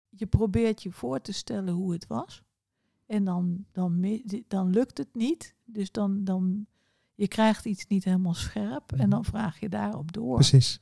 [0.08, 2.42] Je probeert je voor te stellen hoe het was.
[3.06, 5.54] En dan, dan, dan lukt het niet.
[5.64, 6.66] Dus dan, dan
[7.14, 8.92] je krijgt iets niet helemaal scherp.
[8.92, 10.34] En dan vraag je daarop door.
[10.34, 10.80] Precies.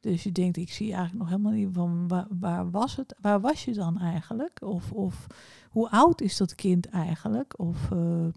[0.00, 3.14] Dus je denkt, ik zie eigenlijk nog helemaal niet van waar, waar was het?
[3.20, 4.62] Waar was je dan eigenlijk?
[4.62, 5.26] Of, of
[5.70, 7.58] hoe oud is dat kind eigenlijk?
[7.58, 8.34] Of, eh, of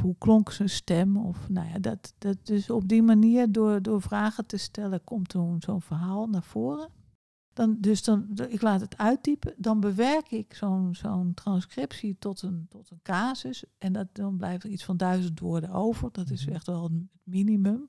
[0.00, 1.16] hoe klonk zijn stem?
[1.16, 5.32] Of nou ja, dat, dat dus op die manier door, door vragen te stellen komt
[5.32, 6.88] zo'n zo'n verhaal naar voren.
[7.52, 12.66] Dan, dus dan, ik laat het uittypen, dan bewerk ik zo'n zo'n transcriptie tot een,
[12.68, 13.64] tot een casus.
[13.78, 16.08] En dat, dan blijft er iets van duizend woorden over.
[16.12, 16.54] Dat is Mhm.
[16.54, 17.86] echt wel het minimum.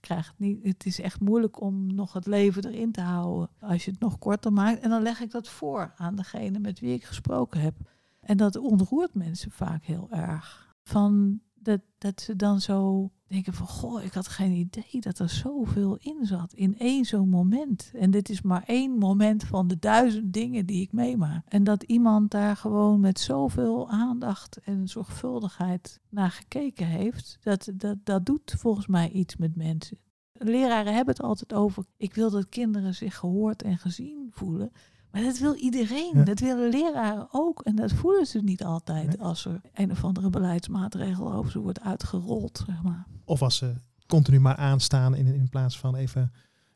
[0.00, 3.84] Krijg het, niet, het is echt moeilijk om nog het leven erin te houden als
[3.84, 4.80] je het nog korter maakt.
[4.80, 7.74] En dan leg ik dat voor aan degene met wie ik gesproken heb.
[8.20, 10.67] En dat ontroert mensen vaak heel erg.
[10.88, 15.28] Van dat, dat ze dan zo denken van, goh, ik had geen idee dat er
[15.28, 17.90] zoveel in zat in één zo'n moment.
[17.94, 21.44] En dit is maar één moment van de duizend dingen die ik meemaak.
[21.48, 27.96] En dat iemand daar gewoon met zoveel aandacht en zorgvuldigheid naar gekeken heeft, dat, dat,
[28.04, 29.98] dat doet volgens mij iets met mensen.
[30.32, 34.72] Leraren hebben het altijd over, ik wil dat kinderen zich gehoord en gezien voelen.
[35.12, 36.10] Maar dat wil iedereen.
[36.14, 36.22] Ja.
[36.24, 37.60] Dat willen leraren ook.
[37.62, 39.20] En dat voelen ze niet altijd Nee.
[39.20, 42.62] als er een of andere beleidsmaatregel over ze wordt uitgerold.
[42.66, 43.06] Zeg maar.
[43.24, 43.74] Of als ze
[44.06, 46.32] continu maar aanstaan in, in plaats van even,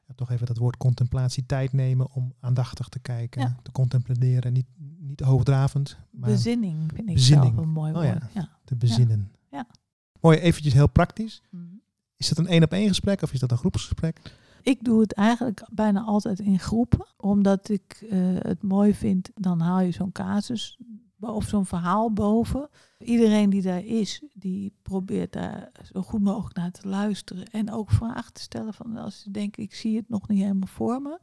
[0.09, 3.57] ja, toch even dat woord contemplatie, tijd nemen om aandachtig te kijken, Ja.
[3.63, 4.53] te contempleren.
[4.53, 4.67] Niet,
[4.99, 7.53] niet hoogdravend, maar Bezinning vind ik Bezinning.
[7.55, 8.07] zelf een mooi Oh woord.
[8.09, 8.29] ja.
[8.35, 8.49] Ja.
[8.65, 9.31] te bezinnen.
[9.51, 9.67] Ja.
[10.21, 11.43] Mooi, eventjes heel praktisch.
[11.51, 11.63] Mhm.
[12.17, 14.21] Is dat een één op één gesprek of is dat een groepsgesprek?
[14.63, 19.31] Ik doe het eigenlijk bijna altijd in groepen, omdat ik eh, het mooi vind.
[19.35, 20.79] Dan haal je zo'n casus
[21.21, 22.69] of zo'n verhaal boven.
[22.99, 27.47] Iedereen die daar is, die probeert daar zo goed mogelijk naar te luisteren.
[27.51, 30.69] En ook vragen te stellen van als ze denken, ik zie het nog niet helemaal
[30.69, 31.19] voor me.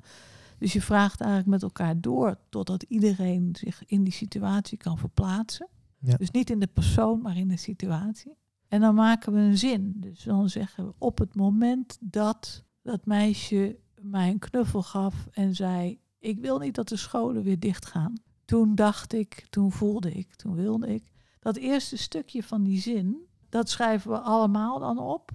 [0.58, 5.68] Dus je vraagt eigenlijk met elkaar door totdat iedereen zich in die situatie kan verplaatsen.
[6.00, 6.16] Ja.
[6.16, 8.38] Dus niet in de persoon, maar in de situatie.
[8.68, 9.94] En dan maken we een zin.
[9.96, 15.56] Dus dan zeggen we op het moment dat dat meisje mij een knuffel gaf en
[15.56, 18.14] zei: Ik wil niet dat de scholen weer dichtgaan.
[18.46, 21.12] Toen dacht ik, toen voelde ik, toen wilde ik.
[21.40, 23.18] Dat eerste stukje van die zin,
[23.50, 25.32] dat schrijven we allemaal dan op.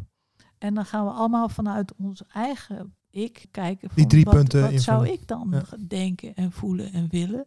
[0.59, 3.90] En dan gaan we allemaal vanuit ons eigen ik kijken.
[3.90, 5.76] Van drie wat, punten Wat zou ik dan Ja.
[5.86, 7.46] denken en voelen en willen?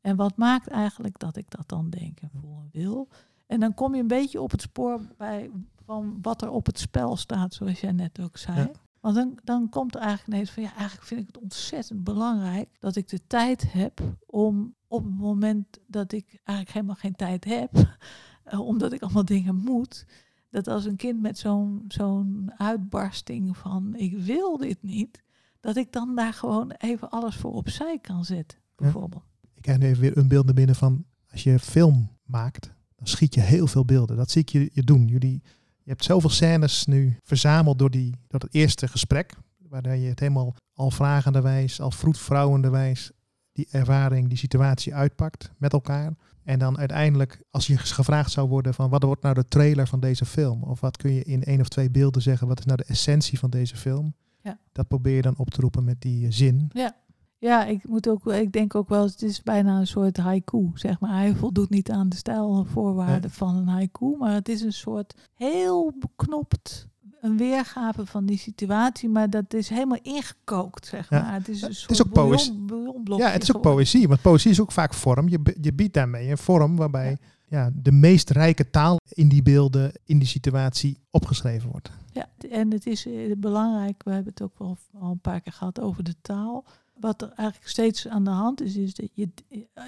[0.00, 3.08] En wat maakt eigenlijk dat ik dat dan denk en voel en wil?
[3.46, 5.50] En dan kom je een beetje op het spoor bij
[5.84, 8.58] van wat er op het spel staat, zoals jij net ook zei.
[8.58, 8.70] Ja.
[9.06, 12.68] Want dan, dan komt er eigenlijk ineens van ja, eigenlijk vind ik het ontzettend belangrijk
[12.78, 17.44] dat ik de tijd heb om op het moment dat ik eigenlijk helemaal geen tijd
[17.44, 17.70] heb,
[18.44, 20.06] eh, omdat ik allemaal dingen moet,
[20.50, 25.22] dat als een kind met zo'n zo'n uitbarsting van ik wil dit niet,
[25.60, 28.58] dat ik dan daar gewoon even alles voor opzij kan zetten.
[28.76, 29.24] bijvoorbeeld.
[29.54, 33.06] Ik krijg nu even weer een beeld naar binnen van als je film maakt, dan
[33.06, 34.16] schiet je heel veel beelden.
[34.16, 35.06] Dat zie ik je, je doen.
[35.06, 35.42] Jullie,
[35.86, 39.36] je hebt zoveel scènes nu verzameld door, die, door het eerste gesprek,
[39.68, 43.10] waar je het helemaal al vragenderwijs, al vroedvrouwenderwijs,
[43.52, 46.14] die ervaring, die situatie uitpakt met elkaar.
[46.42, 50.00] En dan uiteindelijk, als je gevraagd zou worden van wat wordt nou de trailer van
[50.00, 50.62] deze film?
[50.62, 53.38] Of wat kun je in één of twee beelden zeggen, wat is nou de essentie
[53.38, 54.14] van deze film?
[54.42, 54.58] Ja.
[54.72, 56.70] Dat probeer je dan op te roepen met die eh, zin.
[56.72, 56.96] Ja.
[57.38, 61.00] Ja, ik moet ook, ik denk ook wel, het is bijna een soort haiku, zeg
[61.00, 61.14] maar.
[61.14, 63.30] Hij voldoet niet aan de stijlvoorwaarden Nee.
[63.30, 66.86] van een haiku, maar het is een soort heel beknopt,
[67.20, 71.20] een weergave van die situatie, maar dat is helemaal ingekookt, zeg Ja.
[71.22, 71.32] maar.
[71.34, 72.52] Het is een Het soort is ook poëzie.
[72.52, 75.28] bouillon, bouillonblokje Ja, het is ook poëzie, want poëzie is ook vaak vorm.
[75.28, 77.18] Je, je biedt daarmee een vorm waarbij
[77.48, 77.70] ja.
[77.74, 81.90] de meest rijke taal in die beelden, in die situatie opgeschreven wordt.
[82.12, 85.52] Ja, en het is eh, belangrijk, we hebben het ook wel al een paar keer
[85.52, 86.64] gehad over de taal.
[87.00, 89.28] Wat er eigenlijk steeds aan de hand is, is dat je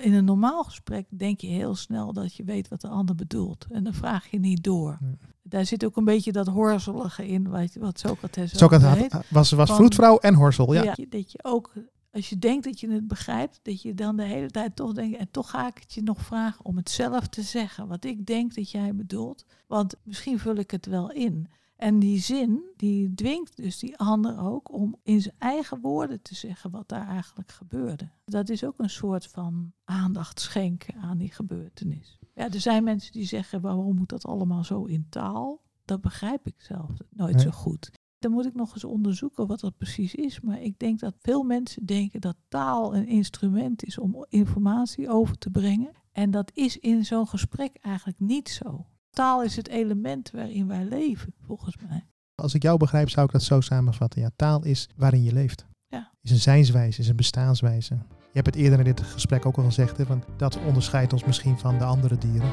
[0.02, 3.66] in een normaal gesprek denk je heel snel dat je weet wat de ander bedoelt.
[3.70, 4.98] En dan vraag je niet door.
[5.42, 9.68] Daar zit ook een beetje dat horzelige in, wat, wat Socrates Socrates had- was, was
[9.68, 10.72] Van- vroedvrouw en horsel.
[10.72, 10.82] Ja.
[10.82, 11.72] Ja, dat je ook,
[12.12, 15.18] als je denkt dat je het begrijpt, dat je dan de hele tijd toch denkt,
[15.18, 18.26] en toch ga ik het je nog vragen om het zelf te zeggen, wat ik
[18.26, 19.44] denk dat jij bedoelt.
[19.66, 21.48] Want misschien vul ik het wel in.
[21.78, 26.34] En die zin, die dwingt dus die ander ook om in zijn eigen woorden te
[26.34, 28.08] zeggen wat daar eigenlijk gebeurde.
[28.24, 32.18] Dat is ook een soort van aandacht schenken aan die gebeurtenis.
[32.34, 35.60] Ja, er zijn mensen die zeggen, waarom moet dat allemaal zo in taal?
[35.84, 37.42] Dat begrijp ik zelf nooit Nee.
[37.42, 37.90] zo goed.
[38.18, 40.40] Dan moet ik nog eens onderzoeken wat dat precies is.
[40.40, 45.38] Maar ik denk dat veel mensen denken dat taal een instrument is om informatie over
[45.38, 45.92] te brengen.
[46.12, 48.86] En dat is in zo'n gesprek eigenlijk niet zo.
[49.18, 52.06] Taal is het element waarin wij leven, volgens mij.
[52.34, 54.20] Als ik jou begrijp, zou ik dat zo samenvatten.
[54.20, 55.66] Ja, taal is waarin je leeft.
[55.88, 56.12] Ja.
[56.22, 57.94] Is een zijnswijze, is een bestaanswijze.
[57.94, 61.24] Je hebt het eerder in dit gesprek ook al gezegd, hè, want dat onderscheidt ons
[61.24, 62.52] misschien van de andere dieren.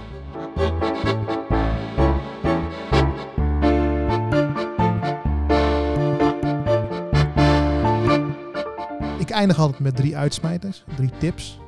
[9.20, 11.60] Ik eindig altijd met drie uitsmijters, drie tips.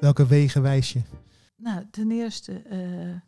[0.00, 1.21] Welke wegen wijs je?
[1.62, 2.80] Nou, ten eerste eh,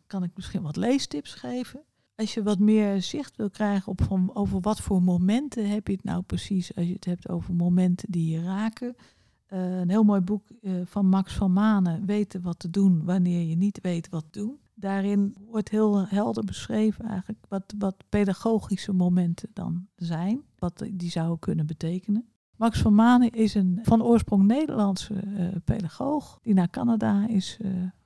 [0.07, 1.81] kan ik misschien wat leestips geven.
[2.15, 5.93] Als je wat meer zicht wil krijgen op van, over wat voor momenten heb je
[5.93, 8.95] het nou precies, als je het hebt over momenten die je raken.
[9.45, 13.45] Eh, een heel mooi boek eh, van Max van Manen, Weten wat te doen wanneer
[13.45, 14.57] je niet weet wat te doen.
[14.73, 21.39] Daarin wordt heel helder beschreven eigenlijk wat, wat pedagogische momenten dan zijn, wat die zouden
[21.39, 22.25] kunnen betekenen.
[22.55, 25.13] Max van Manen is een van oorsprong Nederlandse
[25.63, 27.59] pedagoog die naar Canada is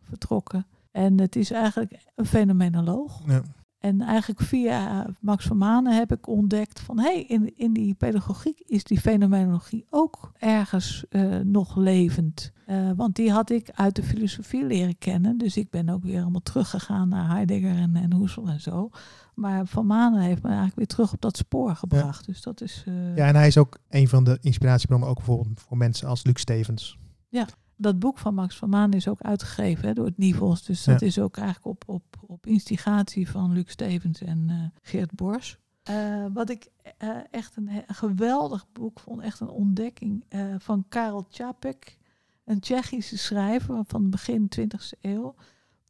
[0.09, 0.67] vertrokken.
[0.91, 3.21] En het is eigenlijk een fenomenoloog.
[3.27, 3.41] Ja.
[3.79, 7.93] En eigenlijk via Max van Manen heb ik ontdekt van hé, hey, in, in die
[7.93, 12.51] pedagogiek is die fenomenologie ook ergens eh, nog levend.
[12.65, 15.37] Eh, want die had ik uit de filosofie leren kennen.
[15.37, 18.89] Dus ik ben ook weer allemaal teruggegaan naar Heidegger en, en Husserl en zo.
[19.35, 22.25] Maar Van Manen heeft me eigenlijk weer terug op dat spoor gebracht.
[22.25, 22.83] Dus dat is.
[22.85, 26.23] eh, ja, en hij is ook een van de inspiratiebronnen, ook bijvoorbeeld voor mensen als
[26.23, 26.97] Luc Stevens.
[27.81, 30.63] Dat boek van Max van Maan is ook uitgegeven hè, door het Nivels.
[30.63, 31.05] Dus dat Ja.
[31.07, 35.57] is ook eigenlijk op, op, op instigatie van Luc Stevens en eh, Geert Bors.
[35.83, 36.67] Eh, wat ik
[36.97, 41.97] eh, echt een, geweldig boek vond, echt een ontdekking eh, van Karel Čapek,
[42.45, 45.35] een Tsjechische schrijver van begin 20e eeuw.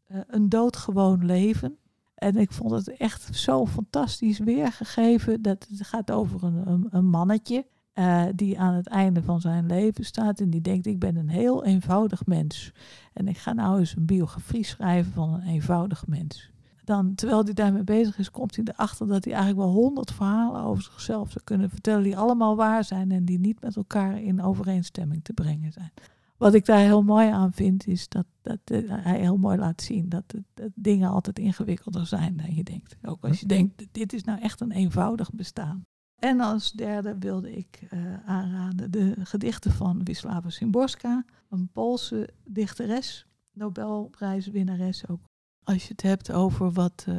[0.07, 1.77] Eh, een doodgewoon leven.
[2.15, 5.41] En ik vond het echt zo fantastisch weergegeven.
[5.41, 7.65] Dat het gaat over een, een, een mannetje
[7.99, 11.29] eh, die aan het einde van zijn leven staat en die denkt, ik ben een
[11.29, 12.71] heel eenvoudig mens.
[13.13, 16.51] En ik ga nou eens een biografie schrijven van een eenvoudig mens.
[16.83, 20.61] Dan, terwijl hij daarmee bezig is, komt hij erachter dat hij eigenlijk wel honderd verhalen
[20.61, 24.41] over zichzelf zou kunnen vertellen, die allemaal waar zijn en die niet met elkaar in
[24.41, 25.91] overeenstemming te brengen zijn.
[26.37, 29.81] Wat ik daar heel mooi aan vind, is dat, dat eh, hij heel mooi laat
[29.81, 30.23] zien dat,
[30.53, 32.97] dat dingen altijd ingewikkelder zijn dan je denkt.
[33.03, 35.85] Ook als je denkt, dit is nou echt een eenvoudig bestaan.
[36.19, 43.25] En als derde wilde ik eh, aanraden de gedichten van Wisława Szymborska, een Poolse dichteres,
[43.53, 45.19] Nobelprijswinnares ook.
[45.63, 47.15] Als je het hebt over wat eh,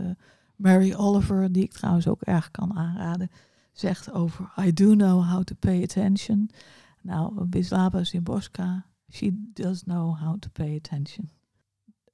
[0.56, 3.30] Mary Oliver, die ik trouwens ook erg kan aanraden,
[3.72, 6.50] zegt over I do know how to pay attention.
[7.02, 11.30] Nou, Wisława Szymborska, she does know how to pay attention.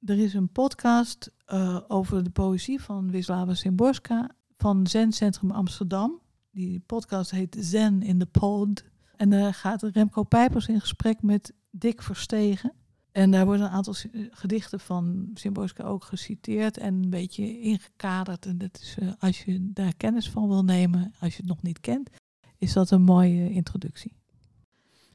[0.05, 6.21] Er is een podcast eh, over de poëzie van Wisława Szymborska van Zen Centrum Amsterdam.
[6.57, 8.83] Die podcast heet Zen in the Pod.
[9.15, 12.73] En daar gaat Remco Pijpers in gesprek met Dick Verstegen.
[13.11, 18.45] En daar worden een aantal eh, gedichten van Szymborska ook geciteerd en een beetje ingekaderd.
[18.45, 21.61] En dat is, eh, als je daar kennis van wil nemen, als je het nog
[21.61, 22.09] niet kent,
[22.57, 24.15] is dat een mooie introductie.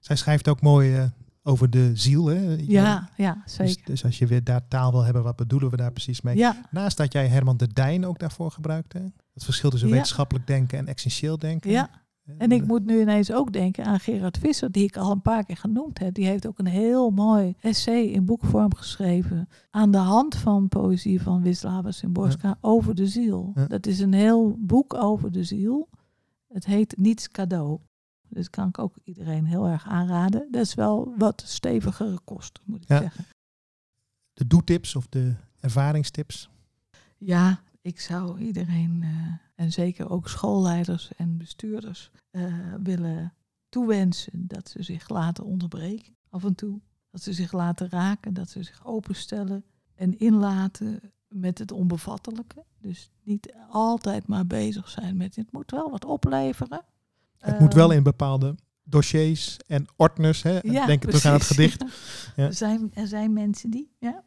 [0.00, 1.10] Zij schrijft ook mooi, eh,
[1.42, 2.26] over de ziel.
[2.26, 2.56] Hè?
[2.58, 3.84] Ja, ja, Dus, zeker.
[3.84, 6.36] dus als je weer daar taal wil hebben, wat bedoelen we daar precies mee?
[6.36, 9.12] Ja, Naast dat jij Herman de Dijn ook daarvoor gebruikte.
[9.34, 9.94] Het verschil tussen Ja.
[9.94, 11.70] wetenschappelijk denken en essentieel denken.
[11.70, 12.00] ja.
[12.38, 15.44] En ik moet nu ineens ook denken aan Gerard Visser, die ik al een paar
[15.44, 16.14] keer genoemd heb.
[16.14, 19.48] Die heeft ook een heel mooi essay in boekvorm geschreven.
[19.70, 23.52] Aan de hand van poëzie van Wisława Szymborska over de ziel.
[23.68, 25.88] Dat is een heel boek over de ziel.
[26.48, 27.78] Het heet Niets cadeau.
[28.32, 30.48] Dus kan ik ook iedereen heel erg aanraden.
[30.50, 32.98] Dat is wel wat stevigere kost, moet ik Ja.
[32.98, 33.24] zeggen.
[34.32, 36.50] De doetips of de ervaringstips.
[37.18, 43.34] Ja, ik zou iedereen, eh, en zeker ook schoolleiders en bestuurders, eh, willen
[43.68, 46.80] toewensen dat ze zich laten onderbreken af en toe.
[47.10, 49.64] Dat ze zich laten raken, dat ze zich openstellen
[49.94, 52.64] en inlaten met het onbevattelijke.
[52.78, 56.84] Dus niet altijd maar bezig zijn met het moet wel wat opleveren.
[57.42, 60.42] Het moet wel Ehm, in bepaalde dossiers en ordners.
[60.42, 60.58] Hè?
[60.62, 61.84] ja, Denk terug aan het gedicht.
[62.36, 62.44] Ja.
[62.44, 64.24] Er, zijn, er zijn mensen die, ja.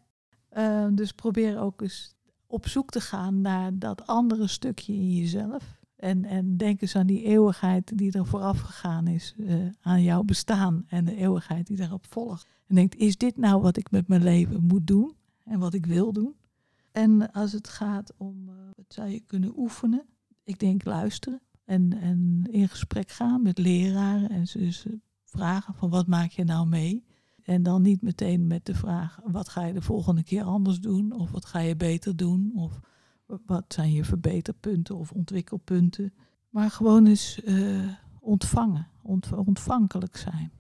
[0.50, 2.16] Eh, dus probeer ook eens
[2.48, 5.80] op zoek te gaan naar dat andere stukje in jezelf.
[5.96, 10.24] En, en denk eens aan die eeuwigheid die er vooraf gegaan is eh, aan jouw
[10.24, 12.48] bestaan en de eeuwigheid die daarop volgt.
[12.68, 15.86] En denkt, is dit nou wat ik met mijn leven moet doen en wat ik
[15.86, 16.36] wil doen?
[16.92, 20.06] En als het gaat om, eh, wat zou je kunnen oefenen?
[20.44, 25.90] Ik denk luisteren en, en in gesprek gaan met leraren en ze ze vragen van
[25.90, 27.06] wat maak je nou mee?
[27.44, 31.12] En dan niet meteen met de vraag, wat ga je de volgende keer anders doen?
[31.12, 32.52] Of wat ga je beter doen?
[32.56, 32.80] Of
[33.46, 36.14] wat zijn je verbeterpunten of ontwikkelpunten?
[36.50, 37.88] Maar gewoon eens eh,
[38.20, 40.52] ontvangen, ont- ontvankelijk zijn.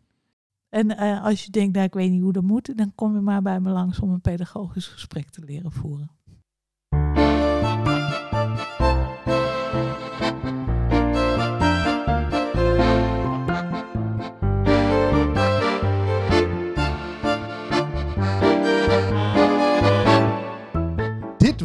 [0.70, 3.22] En eh, als je denkt, nou, ik weet niet hoe dat moet, dan kom je
[3.22, 6.10] maar bij me langs om een pedagogisch gesprek te leren voeren.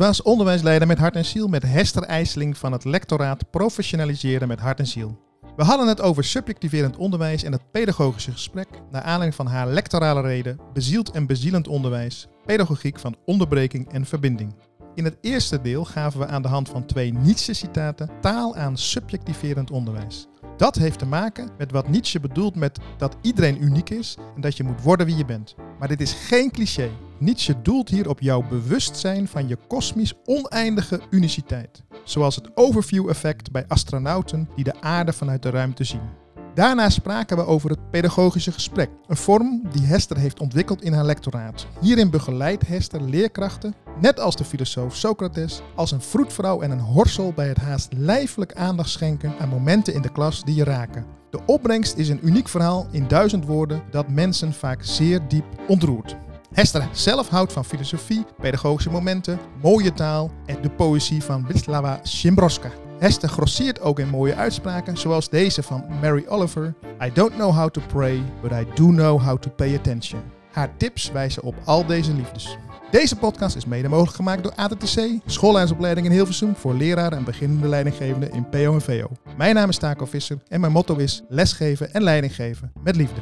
[0.00, 4.78] Was Onderwijsleider met Hart en Ziel met Hester IJsseling van het lectoraat Professionaliseren met Hart
[4.78, 5.18] en Ziel.
[5.56, 10.20] We hadden het over subjectiverend onderwijs en het pedagogische gesprek naar aanleiding van haar lectorale
[10.20, 14.54] reden Bezield en bezielend onderwijs, pedagogiek van onderbreking en verbinding.
[14.94, 19.70] In het eerste deel gaven we aan de hand van twee Nietzsche-citaten taal aan subjectiverend
[19.70, 20.28] onderwijs.
[20.56, 24.56] Dat heeft te maken met wat Nietzsche bedoelt met dat iedereen uniek is en dat
[24.56, 25.54] je moet worden wie je bent.
[25.78, 26.90] Maar dit is geen cliché.
[27.18, 31.82] Nietzsche doelt hier op jouw bewustzijn van je kosmisch oneindige uniciteit.
[32.04, 36.08] Zoals het overview-effect bij astronauten die de aarde vanuit de ruimte zien.
[36.54, 41.04] Daarna spraken we over het pedagogische gesprek, een vorm die Hester heeft ontwikkeld in haar
[41.04, 41.66] lectoraat.
[41.80, 47.32] Hierin begeleidt Hester leerkrachten, net als de filosoof Socrates, als een vroedvrouw en een horsel
[47.32, 51.04] bij het haast lijfelijk aandacht schenken aan momenten in de klas die je raken.
[51.30, 56.16] De opbrengst is een uniek verhaal in duizend woorden dat mensen vaak zeer diep ontroert.
[56.52, 62.70] Hester zelf houdt van filosofie, pedagogische momenten, mooie taal en de poëzie van Wisława Szymborska.
[63.00, 66.74] Hester grosseert ook in mooie uitspraken, zoals deze van Mary Oliver.
[67.02, 70.20] I don't know how to pray, but I do know how to pay attention.
[70.52, 72.56] Haar tips wijzen op al deze liefdes.
[72.90, 77.68] Deze podcast is mede mogelijk gemaakt door ATTC, schoolleidersopleiding in Hilversum voor leraren en beginnende
[77.68, 79.08] leidinggevenden in PO en VO.
[79.36, 83.20] Mijn naam is Taco Visser en mijn motto is lesgeven en leiding geven met liefde.